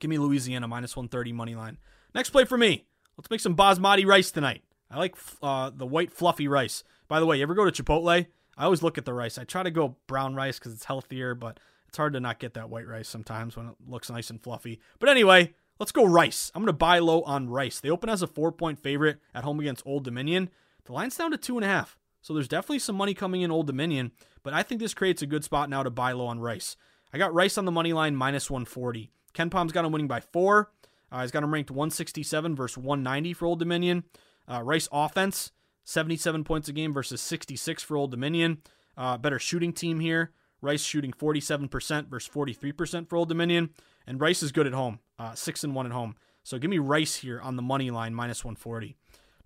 [0.00, 1.78] Give me Louisiana minus one thirty money line.
[2.14, 2.86] Next play for me.
[3.18, 4.62] Let's make some basmati rice tonight.
[4.90, 6.84] I like uh, the white fluffy rice.
[7.08, 8.26] By the way, you ever go to Chipotle?
[8.56, 9.36] I always look at the rice.
[9.36, 12.54] I try to go brown rice because it's healthier, but it's hard to not get
[12.54, 14.80] that white rice sometimes when it looks nice and fluffy.
[15.00, 16.52] But anyway, let's go rice.
[16.54, 17.80] I'm going to buy low on rice.
[17.80, 20.50] They open as a four point favorite at home against Old Dominion.
[20.84, 21.98] The line's down to two and a half.
[22.24, 24.10] So there's definitely some money coming in Old Dominion,
[24.42, 26.74] but I think this creates a good spot now to buy low on rice.
[27.12, 29.10] I got rice on the money line minus 140.
[29.34, 30.72] KenPom's got him winning by four.
[31.12, 34.04] Uh, he's got him ranked 167 versus 190 for Old Dominion.
[34.50, 35.52] Uh, Rice offense,
[35.84, 38.62] 77 points a game versus 66 for Old Dominion.
[38.96, 40.32] Uh, better shooting team here.
[40.62, 43.68] Rice shooting 47% versus 43% for Old Dominion.
[44.06, 46.16] And Rice is good at home, uh, 6 and 1 at home.
[46.42, 48.96] So give me Rice here on the money line, minus 140.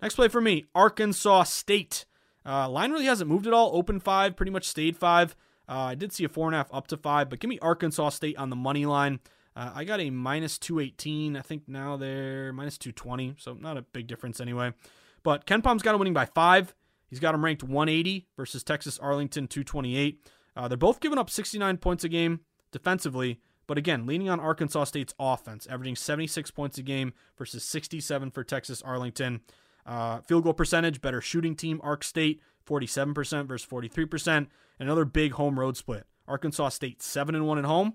[0.01, 2.05] Next play for me Arkansas State.
[2.49, 3.71] Uh, line really hasn't moved at all.
[3.75, 5.35] Open 5, pretty much stayed 5.
[5.67, 8.49] Uh, I did see a 4.5 up to 5, but give me Arkansas State on
[8.49, 9.19] the money line.
[9.55, 11.35] Uh, I got a minus 218.
[11.35, 14.73] I think now they're minus 220, so not a big difference anyway.
[15.21, 16.73] But KenPom's got him winning by five.
[17.07, 20.25] He's got him ranked 180 versus Texas Arlington 228.
[20.55, 22.39] Uh, they're both giving up 69 points a game
[22.71, 28.31] defensively, but again, leaning on Arkansas State's offense, averaging 76 points a game versus 67
[28.31, 29.41] for Texas Arlington.
[29.85, 34.47] Uh, field goal percentage, better shooting team, Ark State 47% versus 43%.
[34.79, 36.05] Another big home road split.
[36.27, 37.93] Arkansas State 7 and 1 at home,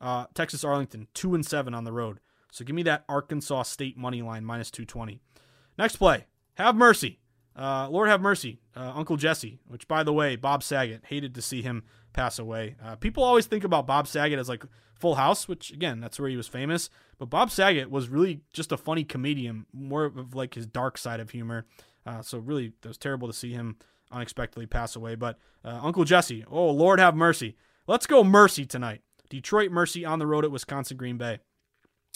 [0.00, 2.20] uh, Texas Arlington, 2 and 7 on the road.
[2.52, 5.18] So give me that Arkansas State money line, minus 220.
[5.78, 6.26] Next play.
[6.54, 7.19] Have mercy.
[7.56, 11.42] Uh, Lord have mercy, uh, Uncle Jesse, which, by the way, Bob Saget hated to
[11.42, 11.82] see him
[12.12, 12.76] pass away.
[12.82, 16.28] Uh, people always think about Bob Saget as like Full House, which, again, that's where
[16.28, 16.90] he was famous.
[17.18, 21.20] But Bob Saget was really just a funny comedian, more of like his dark side
[21.20, 21.66] of humor.
[22.06, 23.76] Uh, so, really, it was terrible to see him
[24.10, 25.14] unexpectedly pass away.
[25.14, 27.56] But uh, Uncle Jesse, oh, Lord have mercy.
[27.86, 29.02] Let's go Mercy tonight.
[29.28, 31.38] Detroit Mercy on the road at Wisconsin Green Bay.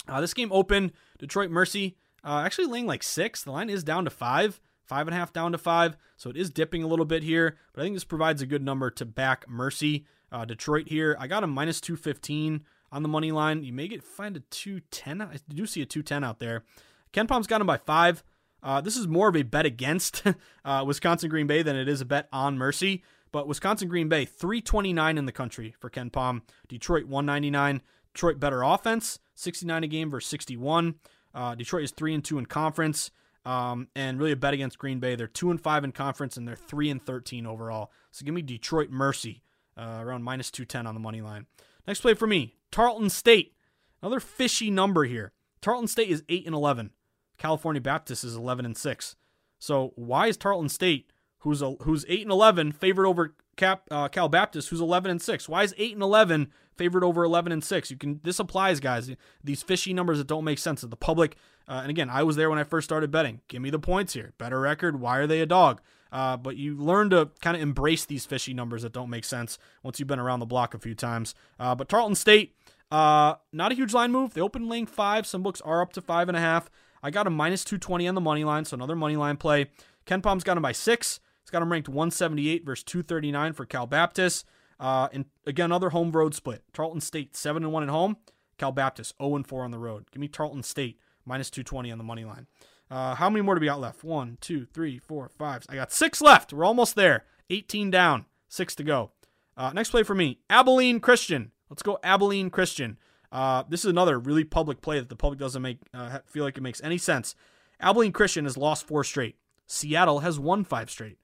[0.08, 3.42] Uh, this game opened Detroit Mercy actually laying like six.
[3.42, 5.96] The line is down to five, five and a half down to five.
[6.16, 8.62] So it is dipping a little bit here, but I think this provides a good
[8.62, 10.06] number to back Mercy.
[10.30, 13.64] Uh, Detroit here, I got a minus 215 on the money line.
[13.64, 15.22] You may get find a 210.
[15.22, 16.64] I do see a 210 out there.
[17.12, 18.24] KenPom's got him by five.
[18.62, 20.22] Uh, this is more of a bet against
[20.64, 23.02] uh, Wisconsin Green Bay than it is a bet on Mercy.
[23.30, 26.42] But Wisconsin Green Bay, 329 in the country for KenPom.
[26.68, 27.82] Detroit, 199.
[28.14, 30.94] Detroit better offense, 69 a game versus 61.
[31.34, 33.10] Uh, Detroit is three and two in conference,
[33.44, 35.14] um, and really a bet against Green Bay.
[35.16, 37.90] They're two and five in conference, and they're three and 13 overall.
[38.10, 39.42] So give me Detroit Mercy
[39.76, 41.46] uh, around minus 210 on the money line.
[41.86, 43.54] Next play for me, Tarleton State.
[44.02, 45.32] Another fishy number here.
[45.60, 46.90] Tarleton State is eight and 11.
[47.38, 49.16] California Baptist is 11 and six.
[49.58, 54.08] So why is Tarleton State, who's a, who's eight and 11, favored over Cap, uh,
[54.08, 55.48] Cal Baptist, who's 11 and six?
[55.48, 57.90] Why is eight and 11 favored over 11 and 6.
[57.90, 59.10] You can this applies guys.
[59.42, 61.36] These fishy numbers that don't make sense to the public.
[61.66, 63.40] Uh, and again, I was there when I first started betting.
[63.48, 64.32] Give me the points here.
[64.38, 65.00] Better record.
[65.00, 65.80] Why are they a dog?
[66.12, 69.58] Uh, but you learn to kind of embrace these fishy numbers that don't make sense
[69.82, 71.34] once you've been around the block a few times.
[71.58, 72.54] Uh, but Tarleton State,
[72.92, 74.34] uh, not a huge line move.
[74.34, 75.26] They open laying five.
[75.26, 76.70] Some books are up to five and a half.
[77.02, 79.66] I got a minus 220 on the money line, so another money line play.
[80.06, 81.18] KenPom's got him by six.
[81.44, 84.46] He's got him ranked 178 versus 239 for Cal Baptist.
[84.80, 86.62] Uh, and again, another home road split.
[86.72, 88.16] Tarleton State seven and one at home.
[88.56, 90.10] Cal Baptist 0 and 4 on the road.
[90.10, 92.46] Give me Tarleton State minus 220 on the money line.
[92.90, 94.04] Uh, how many more do we got left?
[94.04, 95.64] One, two, three, four, five.
[95.68, 96.52] I got six left.
[96.52, 97.24] We're almost there.
[97.50, 99.10] 18 down, six to go.
[99.56, 101.52] Uh, next play for me, Abilene Christian.
[101.68, 102.98] Let's go Abilene Christian.
[103.30, 106.56] Uh, this is another really public play that the public doesn't make uh, feel like
[106.56, 107.34] it makes any sense.
[107.80, 109.36] Abilene Christian has lost four straight.
[109.66, 111.18] Seattle has won five straight.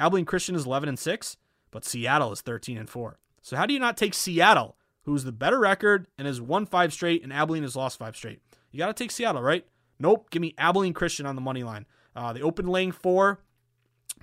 [0.00, 1.36] Abilene Christian is 11 and six
[1.70, 3.18] but Seattle is 13 and 4.
[3.42, 6.92] So how do you not take Seattle, who's the better record and has won five
[6.92, 8.40] straight, and Abilene has lost five straight?
[8.70, 9.66] You got to take Seattle, right?
[9.98, 10.30] Nope.
[10.30, 11.86] Give me Abilene Christian on the money line.
[12.14, 13.40] Uh, they opened laying four.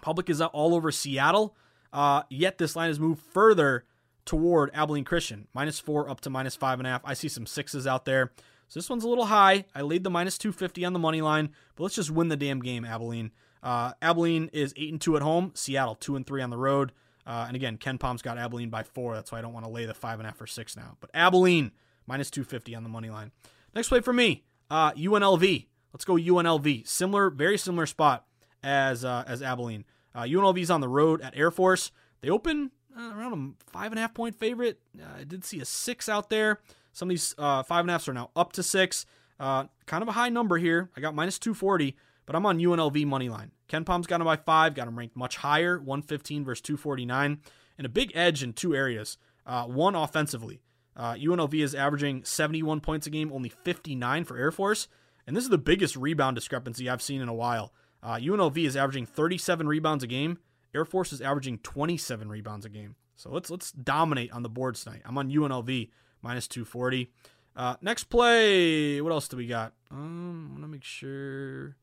[0.01, 1.55] Public is all over Seattle.
[1.91, 3.85] Uh, yet this line has moved further
[4.25, 7.01] toward Abilene Christian, minus four up to minus five and a half.
[7.05, 8.31] I see some sixes out there.
[8.67, 9.65] So this one's a little high.
[9.73, 12.59] I laid the minus 250 on the money line, but let's just win the damn
[12.59, 13.31] game, Abilene.
[13.63, 15.51] Uh, Abilene is eight and two at home.
[15.55, 16.91] Seattle two and three on the road.
[17.25, 19.13] Uh, and again, KenPom's got Abilene by four.
[19.13, 20.95] That's why I don't want to lay the five and a half or six now.
[21.01, 21.71] But Abilene
[22.05, 23.31] minus 250 on the money line.
[23.75, 25.67] Next play for me, uh, UNLV.
[25.93, 26.87] Let's go UNLV.
[26.87, 28.25] Similar, very similar spot
[28.63, 29.85] as uh, as Abilene.
[30.15, 31.91] Uh, UNLV's on the road at Air Force.
[32.21, 34.79] They open uh, around a five and a half point favorite.
[34.99, 36.59] Uh, I did see a six out there.
[36.91, 39.05] Some of these uh, five and a halfs are now up to six.
[39.39, 40.89] Uh, kind of a high number here.
[40.97, 41.95] I got minus 240,
[42.27, 43.51] but I'm on UNLV money line.
[43.67, 47.39] KenPom's got him by five, got him ranked much higher, 115 versus 249,
[47.77, 49.17] and a big edge in two areas.
[49.47, 50.61] Uh, one offensively.
[50.95, 54.87] Uh, UNLV is averaging 71 points a game, only 59 for Air Force,
[55.25, 57.73] and this is the biggest rebound discrepancy I've seen in a while.
[58.03, 60.37] Uh, UNLV is averaging 37 rebounds a game.
[60.75, 62.95] Air Force is averaging 27 rebounds a game.
[63.15, 65.01] So let's let's dominate on the boards tonight.
[65.03, 65.89] I'm on UNLV
[66.21, 67.11] minus 240.
[67.55, 69.01] Uh, next play.
[69.01, 69.73] What else do we got?
[69.89, 71.75] Um, I want to make sure.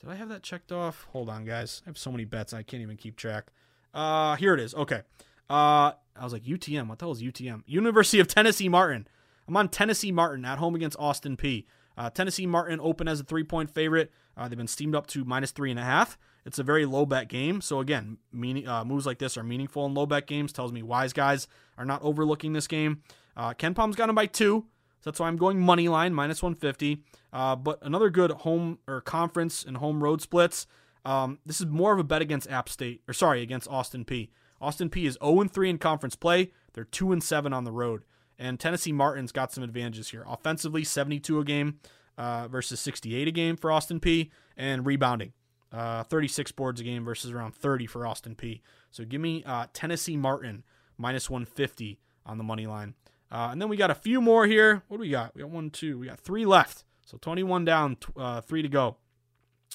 [0.00, 1.06] Did I have that checked off?
[1.12, 1.82] Hold on, guys.
[1.84, 3.52] I have so many bets I can't even keep track.
[3.92, 4.74] Uh, here it is.
[4.74, 5.02] Okay.
[5.50, 6.88] Uh, I was like UTM.
[6.88, 7.62] What the hell is UTM?
[7.66, 9.08] University of Tennessee Martin.
[9.46, 11.64] I'm on Tennessee Martin at home against Austin Peay.
[11.96, 14.12] Uh, Tennessee Martin open as a three point favorite.
[14.36, 16.16] Uh, they've been steamed up to minus three and a half.
[16.44, 17.60] It's a very low bet game.
[17.60, 20.52] So again, meaning uh, moves like this are meaningful in low bet games.
[20.52, 23.02] Tells me wise guys are not overlooking this game.
[23.36, 24.66] Uh, KenPom's got him by two.
[25.00, 27.02] So that's why I'm going money line minus 150.
[27.32, 30.66] Uh, but another good home or conference and home road splits.
[31.04, 34.30] Um, this is more of a bet against App State, or sorry, against Austin Peay.
[34.60, 36.52] Austin Peay is 0 3 in conference play.
[36.72, 38.04] They're 2 and 7 on the road.
[38.38, 40.24] And Tennessee Martin's got some advantages here.
[40.28, 41.80] Offensively, 72 a game
[42.16, 44.30] uh, versus 68 a game for Austin Peay.
[44.56, 45.32] And rebounding,
[45.72, 48.60] uh, 36 boards a game versus around 30 for Austin Peay.
[48.90, 50.64] So give me uh, Tennessee Martin
[50.96, 52.94] minus 150 on the money line.
[53.30, 54.82] Uh, and then we got a few more here.
[54.88, 55.34] What do we got?
[55.34, 55.98] We got one, two.
[55.98, 56.84] We got three left.
[57.08, 58.98] So 21 down, uh, three to go.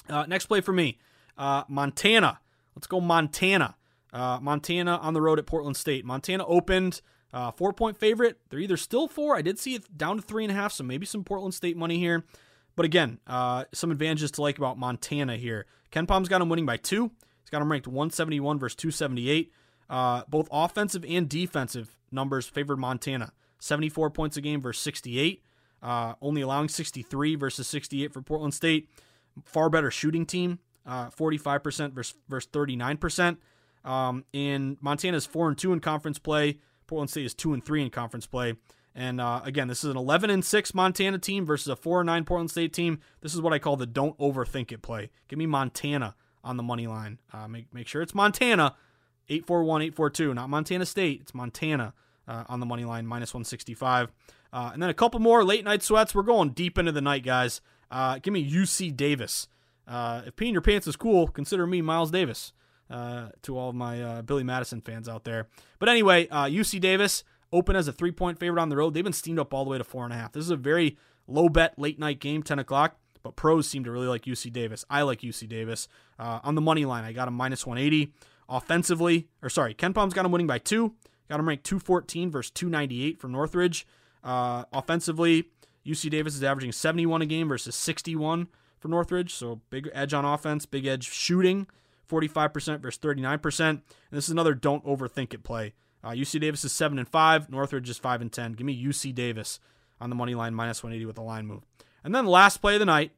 [0.08, 0.98] Uh, next play for me
[1.36, 2.38] uh, Montana.
[2.76, 3.74] Let's go Montana.
[4.12, 6.04] Uh, Montana on the road at Portland State.
[6.04, 7.00] Montana opened
[7.32, 8.38] uh, four point favorite.
[8.48, 9.36] They're either still four.
[9.36, 11.76] I did see it down to three and a half, so maybe some Portland State
[11.76, 12.24] money here.
[12.76, 13.18] But again,
[13.72, 15.66] some advantages to like about Montana here.
[15.90, 17.10] KenPom's got him winning by two.
[17.40, 19.52] He's got him ranked 171 versus 278.
[19.90, 23.32] Uh, both offensive and defensive numbers favored Montana.
[23.58, 25.42] 74 points a game versus 68.
[25.84, 28.88] Uh, only allowing 63 versus 68 for Portland State.
[29.44, 33.36] Far better shooting team, uh, 45% versus, versus 39%.
[33.84, 36.58] Um, and Montana's 4 and 2 in conference play.
[36.86, 38.54] Portland State is 2 and 3 in conference play.
[38.94, 42.06] And uh, again, this is an 11 and 6 Montana team versus a 4 and
[42.06, 43.00] 9 Portland State team.
[43.20, 45.10] This is what I call the don't overthink it play.
[45.28, 47.18] Give me Montana on the money line.
[47.30, 48.74] Uh, make, make sure it's Montana.
[49.28, 51.20] 841, 842, not Montana State.
[51.22, 51.92] It's Montana
[52.28, 54.12] uh, on the money line, minus 165.
[54.52, 56.14] Uh, and then a couple more late night sweats.
[56.14, 57.60] We're going deep into the night, guys.
[57.90, 59.48] Uh, give me UC Davis.
[59.86, 62.52] Uh, if peeing your pants is cool, consider me Miles Davis.
[62.90, 65.48] Uh, to all of my uh, Billy Madison fans out there.
[65.78, 68.92] But anyway, UC Davis open as a three point favorite on the road.
[68.92, 70.32] They've been steamed up all the way to four and a half.
[70.32, 72.98] This is a very low bet late night game, 10 o'clock.
[73.22, 74.84] But pros seem to really like UC Davis.
[74.90, 75.88] I like UC Davis.
[76.18, 78.12] on the money line, I got a minus 180.
[78.50, 80.94] Offensively, or sorry, KenPom's got him winning by two.
[81.28, 83.86] Got him ranked 214 versus 298 from Northridge.
[84.22, 85.48] Uh, offensively,
[85.86, 88.48] UC Davis is averaging 71 a game versus 61
[88.78, 89.32] for Northridge.
[89.32, 91.66] So big edge on offense, big edge shooting,
[92.08, 93.60] 45% versus 39%.
[93.68, 95.74] And this is another don't overthink it play.
[96.02, 98.52] Uh, UC Davis is 7 and 5, Northridge is 5 and 10.
[98.52, 99.58] Give me UC Davis
[100.00, 101.62] on the money line minus 180 with a line move.
[102.02, 103.12] And then last play of the night,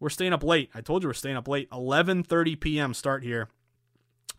[0.00, 0.68] we're staying up late.
[0.74, 1.70] I told you we're staying up late.
[1.70, 2.92] 11:30 p.m.
[2.92, 3.48] start here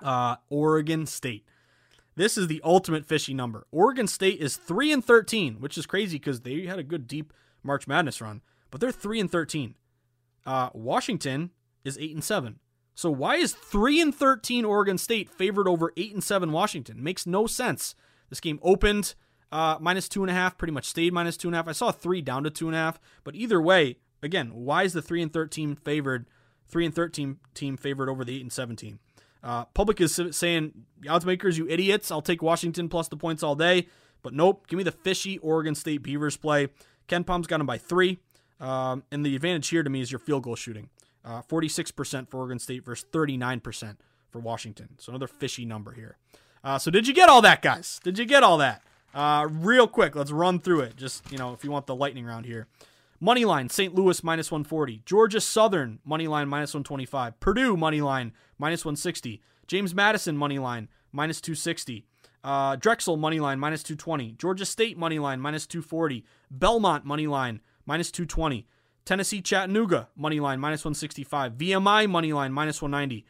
[0.02, 1.46] uh, Oregon State.
[2.16, 3.66] This is the ultimate fishy number.
[3.72, 7.34] Oregon State is 3 and 13, which is crazy because they had a good deep
[7.64, 9.76] March Madness run, but they're 3 and 13.
[10.46, 11.52] Uh, Washington
[11.84, 12.60] is 8 and 7.
[12.96, 17.04] So why is 3 and 13 Oregon State favored over 8 and 7 Washington?
[17.04, 17.96] Makes no sense.
[18.30, 19.16] This game opened
[19.52, 21.68] uh, minus two and a half, pretty much stayed minus two and a half.
[21.68, 24.94] I saw three down to two and a half, but either way, again, why is
[24.94, 26.28] the 3 and 13 favored?
[26.70, 29.00] 3 and 13 team favored over the 8 and 17?
[29.44, 30.72] Uh, public is saying,
[31.10, 32.12] odds makers, you idiots.
[32.12, 33.88] I'll take Washington plus the points all day.
[34.22, 36.70] But nope, give me the fishy Oregon State Beavers play.
[37.10, 38.20] KenPom's got them by three.
[38.60, 40.90] Um, and the advantage here to me is your field goal shooting.
[41.26, 43.98] Uh, 46% for Oregon State versus 39%
[44.32, 44.90] for Washington.
[44.98, 46.18] So another fishy number here.
[46.64, 48.00] Uh, so did you get all that, guys?
[48.04, 48.82] Did you get all that?
[49.14, 50.96] Uh, real quick, let's run through it.
[50.96, 52.68] Just, you know, if you want the lightning round here.
[53.24, 53.96] Money line, St.
[53.96, 55.02] Louis minus 140.
[55.06, 57.40] Georgia Southern, money line minus 125.
[57.40, 59.42] Purdue, money line minus 160.
[59.66, 62.06] James Madison, money line minus 260.
[62.44, 64.34] Uh, Drexel, money line minus 220.
[64.34, 66.26] Georgia State, money line minus 240.
[66.52, 68.68] Belmont, money line minus 220.
[69.06, 71.54] Tennessee Chattanooga, money line minus 165.
[71.54, 73.26] VMI, money line minus 190.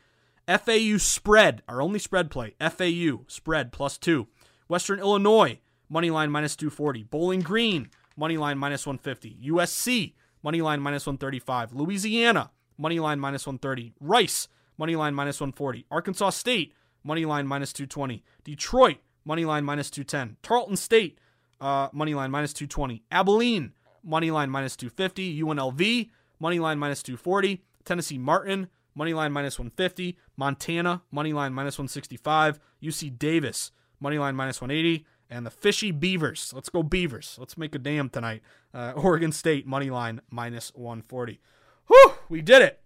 [0.48, 2.56] FAU spread, our only spread play.
[2.60, 4.26] FAU spread plus two.
[4.68, 7.04] Western Illinois, money line minus 240.
[7.04, 9.38] Bowling Green, money line minus 150.
[9.46, 11.74] USC, money line minus 135.
[11.74, 13.94] Louisiana, money line minus 130.
[14.00, 14.48] Rice,
[14.78, 15.86] money line minus 140.
[15.92, 18.24] Arkansas State, money line minus 220.
[18.44, 20.38] Detroit, money line minus 210.
[20.42, 21.18] Tarleton State,
[21.62, 23.04] uh, money line minus 220.
[23.12, 25.42] Abilene, money line minus 250.
[25.42, 26.10] UNLV,
[26.40, 27.64] money line minus 240.
[27.86, 30.18] Tennessee Martin, money line minus 150.
[30.38, 32.60] Montana, money line minus 165.
[32.82, 36.54] UC Davis, money line minus 180 and the fishy Beavers.
[36.56, 37.38] Let's go Beavers.
[37.40, 38.44] Let's make a dam tonight.
[38.74, 41.40] Uh, Oregon State money line minus 140.
[41.88, 42.80] Whew, we did it.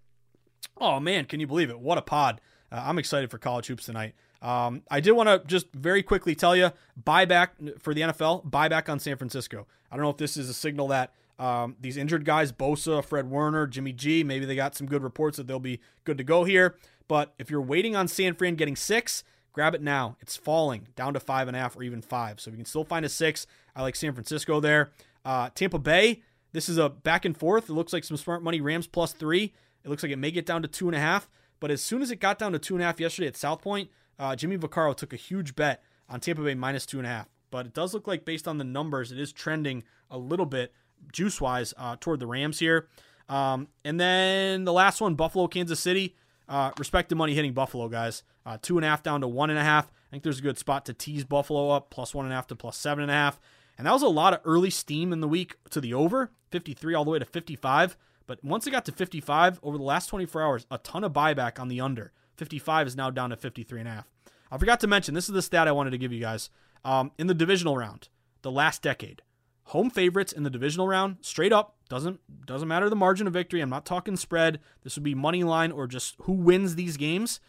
[0.78, 1.80] Oh man, can you believe it?
[1.80, 2.40] What a pod.
[2.72, 4.16] Uh, I'm excited for college hoops tonight.
[4.42, 6.72] Um, I did want to just very quickly tell you
[7.02, 9.68] buyback for the NFL, buyback on San Francisco.
[9.92, 13.30] I don't know if this is a signal that um, these injured guys, Bosa, Fred
[13.30, 16.44] Warner, Jimmy G, maybe they got some good reports that they'll be good to go
[16.44, 16.76] here.
[17.08, 19.24] But if you're waiting on San Fran getting six,
[19.58, 20.18] Grab it now.
[20.22, 22.40] It's falling down to five and a half or even five.
[22.40, 23.48] So we can still find a six.
[23.76, 24.92] I like San Francisco there.
[25.26, 26.22] Uh, Tampa Bay.
[26.52, 27.68] This is a back and forth.
[27.68, 28.62] It looks like some smart money.
[28.62, 29.56] Rams plus three.
[29.84, 31.28] It looks like it may get down to two and a half.
[31.60, 33.64] But as soon as it got down to two and a half yesterday at South
[33.64, 33.90] Point,
[34.20, 37.28] uh, Jimmy Vaccaro took a huge bet on Tampa Bay minus two and a half.
[37.50, 40.72] But it does look like, based on the numbers, it is trending a little bit
[41.12, 42.90] juice wise uh, toward the Rams here.
[43.28, 46.16] Um, and then the last one, Buffalo, Kansas City.
[46.50, 48.24] Uh, respect the money hitting Buffalo, guys.
[48.46, 49.86] Uh, two and a half down to one and a half.
[49.88, 52.48] I think there's a good spot to tease Buffalo up, plus one and a half
[52.48, 53.40] to plus seven and a half.
[53.78, 56.94] And that was a lot of early steam in the week to the over, 53
[56.94, 57.98] all the way to 55.
[58.26, 61.60] But once it got to 55, over the last 24 hours, a ton of buyback
[61.60, 62.12] on the under.
[62.36, 64.08] 55 is now down to 53 and a half.
[64.52, 66.50] I forgot to mention, this is the stat I wanted to give you guys.
[66.86, 68.10] Um, in the divisional round,
[68.42, 69.22] the last decade,
[69.64, 73.62] home favorites in the divisional round, straight up, doesn't doesn't matter the margin of victory.
[73.62, 74.60] I'm not talking spread.
[74.84, 77.40] This would be money line or just who wins these games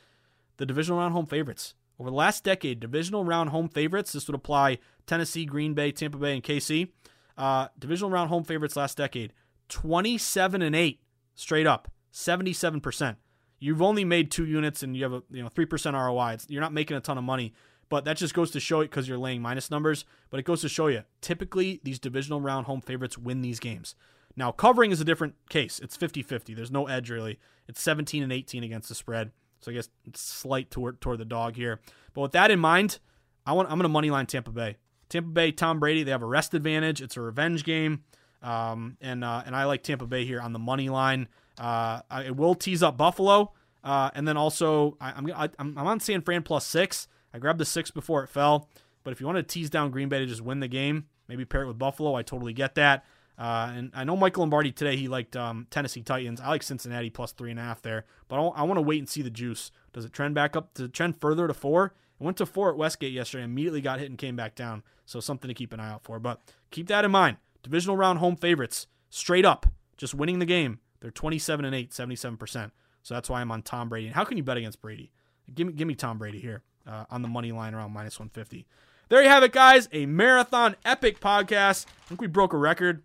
[0.59, 1.75] the divisional round home favorites.
[1.99, 6.19] Over the last decade, divisional round home favorites, this would apply Tennessee, Green Bay, Tampa
[6.19, 6.91] Bay, and KC.
[7.37, 9.33] Uh, divisional round home favorites last decade,
[9.69, 11.01] 27 and 8,
[11.35, 13.17] straight up, 77%.
[13.61, 16.35] You've only made two units and you have a you know three percent ROI.
[16.35, 17.55] It's, you're not making a ton of money,
[17.89, 20.05] but that just goes to show it because you're laying minus numbers.
[20.31, 23.95] But it goes to show you typically these divisional round home favorites win these games.
[24.39, 25.81] Now covering is a different case.
[25.81, 26.55] It's 50-50.
[26.55, 27.41] There's no edge really.
[27.67, 29.33] It's 17 and 18 against the spread.
[29.61, 31.81] So I guess it's slight toward toward the dog here.
[32.15, 33.01] But with that in mind,
[33.45, 34.77] I want I'm gonna money line Tampa Bay.
[35.09, 37.03] Tampa Bay, Tom Brady, they have a rest advantage.
[37.03, 38.05] It's a revenge game.
[38.41, 41.27] Um, and uh, and I like Tampa Bay here on the money line.
[41.59, 45.87] Uh, I will tease up Buffalo, uh, and then also I, I'm I, I'm I'm
[45.89, 47.09] on San Fran plus six.
[47.35, 48.69] I grabbed the six before it fell,
[49.03, 51.45] but if you want to tease down Green Bay to just win the game, maybe
[51.45, 52.15] pair it with Buffalo.
[52.15, 53.05] I totally get that.
[53.39, 56.41] Uh, and I know Michael Lombardi today he liked um, Tennessee Titans.
[56.41, 58.99] I like Cincinnati plus three and a half there, but I, I want to wait
[58.99, 59.71] and see the juice.
[59.93, 60.79] Does it trend back up?
[60.79, 61.95] It trend further to four?
[62.21, 64.83] It went to four at Westgate yesterday, immediately got hit and came back down.
[65.07, 66.19] So something to keep an eye out for.
[66.19, 67.37] But keep that in mind.
[67.63, 69.67] Divisional round home favorites, straight up,
[69.97, 70.81] just winning the game.
[71.01, 72.71] They're 27 and 8, 77%.
[73.03, 74.07] So that's why I'm on Tom Brady.
[74.07, 75.13] And how can you bet against Brady?
[75.55, 78.67] Give me, give me Tom Brady here uh, on the money line around minus 150.
[79.09, 79.89] There you have it, guys.
[79.93, 81.87] A marathon epic podcast.
[81.87, 83.03] I think we broke a record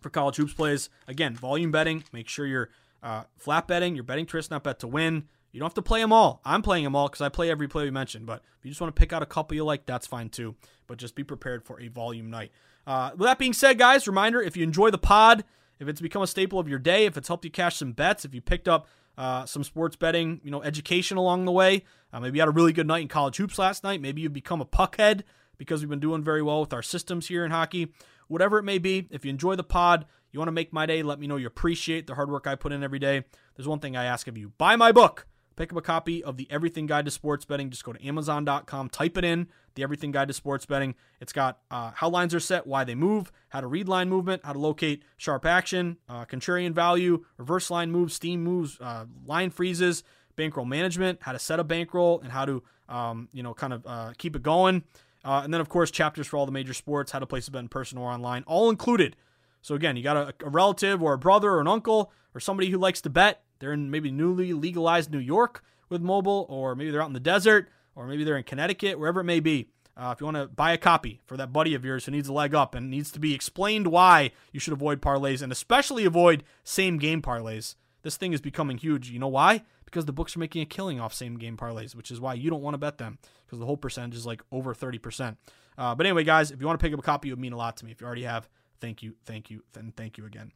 [0.00, 0.90] for college hoops plays.
[1.06, 2.04] Again, volume betting.
[2.12, 2.70] Make sure you're
[3.02, 3.94] uh, flat betting.
[3.94, 5.28] You're betting twist, not bet to win.
[5.52, 6.40] You don't have to play them all.
[6.44, 8.26] I'm playing them all because I play every play we mentioned.
[8.26, 10.54] But if you just want to pick out a couple you like, that's fine too.
[10.86, 12.52] But just be prepared for a volume night.
[12.86, 15.44] Uh, with that being said, guys, reminder if you enjoy the pod,
[15.78, 18.24] if it's become a staple of your day, if it's helped you cash some bets,
[18.24, 22.20] if you picked up uh, some sports betting, you know, education along the way, uh,
[22.20, 24.60] maybe you had a really good night in college hoops last night, maybe you've become
[24.60, 25.22] a puckhead
[25.58, 27.92] because we've been doing very well with our systems here in hockey.
[28.28, 31.02] Whatever it may be, if you enjoy the pod, you want to make my day,
[31.02, 33.24] let me know you appreciate the hard work I put in every day.
[33.56, 35.26] There's one thing I ask of you buy my book.
[35.56, 37.68] Pick up a copy of the Everything Guide to Sports Betting.
[37.68, 40.94] Just go to Amazon.com, type it in, the Everything Guide to Sports Betting.
[41.20, 44.42] It's got uh, how lines are set, why they move, how to read line movement,
[44.44, 49.50] how to locate sharp action, uh, contrarian value, reverse line moves, steam moves, uh, line
[49.50, 50.04] freezes,
[50.36, 53.84] bankroll management, how to set a bankroll, and how to um, you know kind of
[53.84, 54.84] uh, keep it going.
[55.28, 57.50] Uh, and then of course chapters for all the major sports, how to place a
[57.50, 59.14] bet in person or online, all included.
[59.60, 62.70] So again, you got a, a relative or a brother or an uncle or somebody
[62.70, 66.90] who likes to bet they're in maybe newly legalized New York with mobile, or maybe
[66.90, 69.68] they're out in the desert, or maybe they're in Connecticut, wherever it may be.
[69.98, 72.28] Uh, if you want to buy a copy for that buddy of yours who needs
[72.28, 76.06] a leg up and needs to be explained why you should avoid parlays and especially
[76.06, 79.10] avoid same game parlays, this thing is becoming huge.
[79.10, 79.64] You know why?
[79.84, 82.48] Because the books are making a killing off same game parlays, which is why you
[82.48, 83.18] don't want to bet them
[83.48, 85.36] because the whole percentage is like over 30%.
[85.78, 87.52] Uh, but anyway, guys, if you want to pick up a copy, it would mean
[87.52, 87.90] a lot to me.
[87.90, 88.48] If you already have,
[88.80, 90.52] thank you, thank you, and thank you again.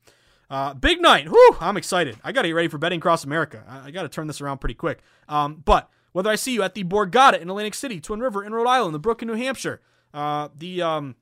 [0.50, 1.28] Uh, big night.
[1.28, 2.18] Whew, I'm excited.
[2.22, 3.64] I got to get ready for betting across America.
[3.66, 5.00] I, I got to turn this around pretty quick.
[5.28, 8.52] Um, but whether I see you at the Borgata in Atlantic City, Twin River in
[8.52, 9.80] Rhode Island, the Brook in New Hampshire,
[10.12, 11.16] uh, the um,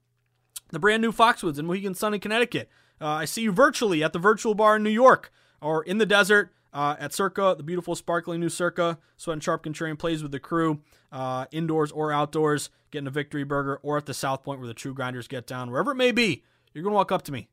[0.71, 2.69] the brand new Foxwoods in Mohegan Sun in Connecticut,
[3.01, 6.07] uh, I see you virtually at the Virtual Bar in New York, or in the
[6.07, 8.99] desert uh, at Circa, the beautiful sparkling new Circa.
[9.17, 10.81] Sweat and Sharp Contrarian plays with the crew,
[11.13, 14.75] uh, indoors or outdoors, getting a victory burger, or at the South Point where the
[14.75, 15.71] true grinders get down.
[15.71, 17.49] Wherever it may be, you're going to walk up to me.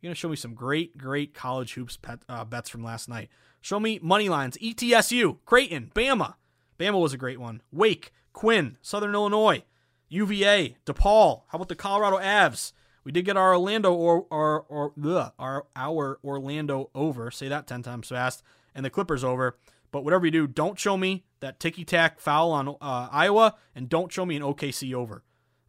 [0.00, 3.08] You're going to show me some great, great college hoops pet, uh, bets from last
[3.08, 3.28] night.
[3.60, 4.56] Show me money lines.
[4.58, 6.34] ETSU, Creighton, Bama.
[6.78, 7.62] Bama was a great one.
[7.70, 9.62] Wake, Quinn, Southern Illinois,
[10.08, 11.42] UVA, DePaul.
[11.48, 12.72] How about the Colorado Avs?
[13.04, 14.92] We did get our Orlando or or or
[15.38, 17.30] our our Orlando over.
[17.30, 18.42] Say that ten times fast,
[18.74, 19.56] and the Clippers over.
[19.90, 23.88] But whatever you do, don't show me that ticky tack foul on uh, Iowa, and
[23.88, 25.22] don't show me an OKC over.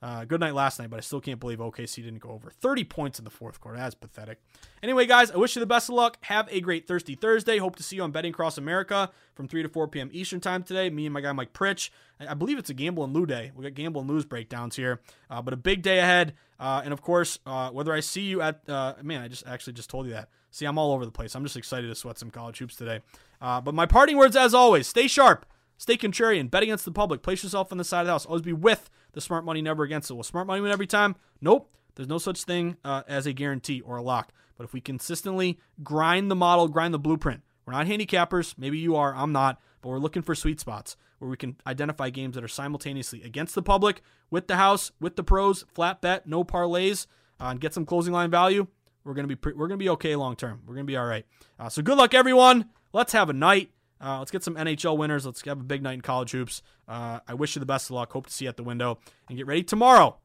[0.04, 2.84] Uh, good night last night, but I still can't believe OKC didn't go over 30
[2.84, 3.78] points in the fourth quarter.
[3.78, 4.42] That's pathetic.
[4.84, 6.18] Anyway, guys, I wish you the best of luck.
[6.24, 7.58] Have a great Thirsty Thursday.
[7.58, 10.10] Hope to see you on Betting Across America from 3 to 4 p.m.
[10.12, 10.90] Eastern Time today.
[10.90, 11.90] Me and my guy Mike Pritch.
[12.20, 13.54] I believe it's a Gamble and Lou day.
[13.56, 15.00] We got Gamble and Lou's breakdowns here,
[15.30, 16.34] uh, but a big day ahead.
[16.60, 19.74] Uh, and of course, uh, whether I see you at uh, man, I just actually
[19.74, 20.28] just told you that.
[20.52, 21.34] See, I'm all over the place.
[21.34, 23.00] I'm just excited to sweat some college hoops today.
[23.42, 25.46] Uh, but my parting words, as always, stay sharp.
[25.84, 26.50] Stay contrarian.
[26.50, 27.22] Bet against the public.
[27.22, 28.26] Place yourself on the side of the house.
[28.26, 30.14] Always be with the smart money, never against it.
[30.14, 31.14] Will smart money win every time?
[31.42, 31.76] Nope.
[31.96, 34.32] There's no such thing uh, as a guarantee or a lock.
[34.56, 38.58] But if we consistently grind the model, grind the blueprint, we're not handicappers.
[38.58, 39.14] Maybe you are.
[39.14, 39.60] I'm not.
[39.82, 43.54] But we're looking for sweet spots where we can identify games that are simultaneously against
[43.54, 47.08] the public, with the house, with the pros, flat bet, no parlays,
[47.42, 48.68] uh, and get some closing line value.
[49.04, 50.62] We're gonna be pre- we're gonna be okay long term.
[50.66, 51.26] We're gonna be all right.
[51.60, 52.70] Uh, so good luck, everyone.
[52.94, 53.72] Let's have a night.
[54.04, 55.26] Uh, let's get some NHL winners.
[55.26, 56.62] Let's have a big night in college hoops.
[56.88, 58.12] Uh, I wish you the best of luck.
[58.12, 59.00] Hope to see you at the window.
[59.30, 60.18] And get ready tomorrow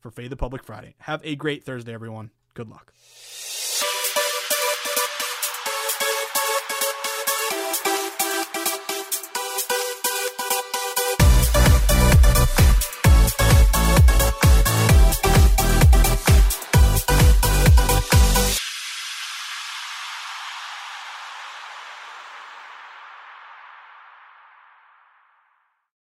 [0.00, 0.94] for Fade the Public Friday.
[1.00, 2.30] Have a great Thursday, everyone.
[2.54, 2.92] Good luck.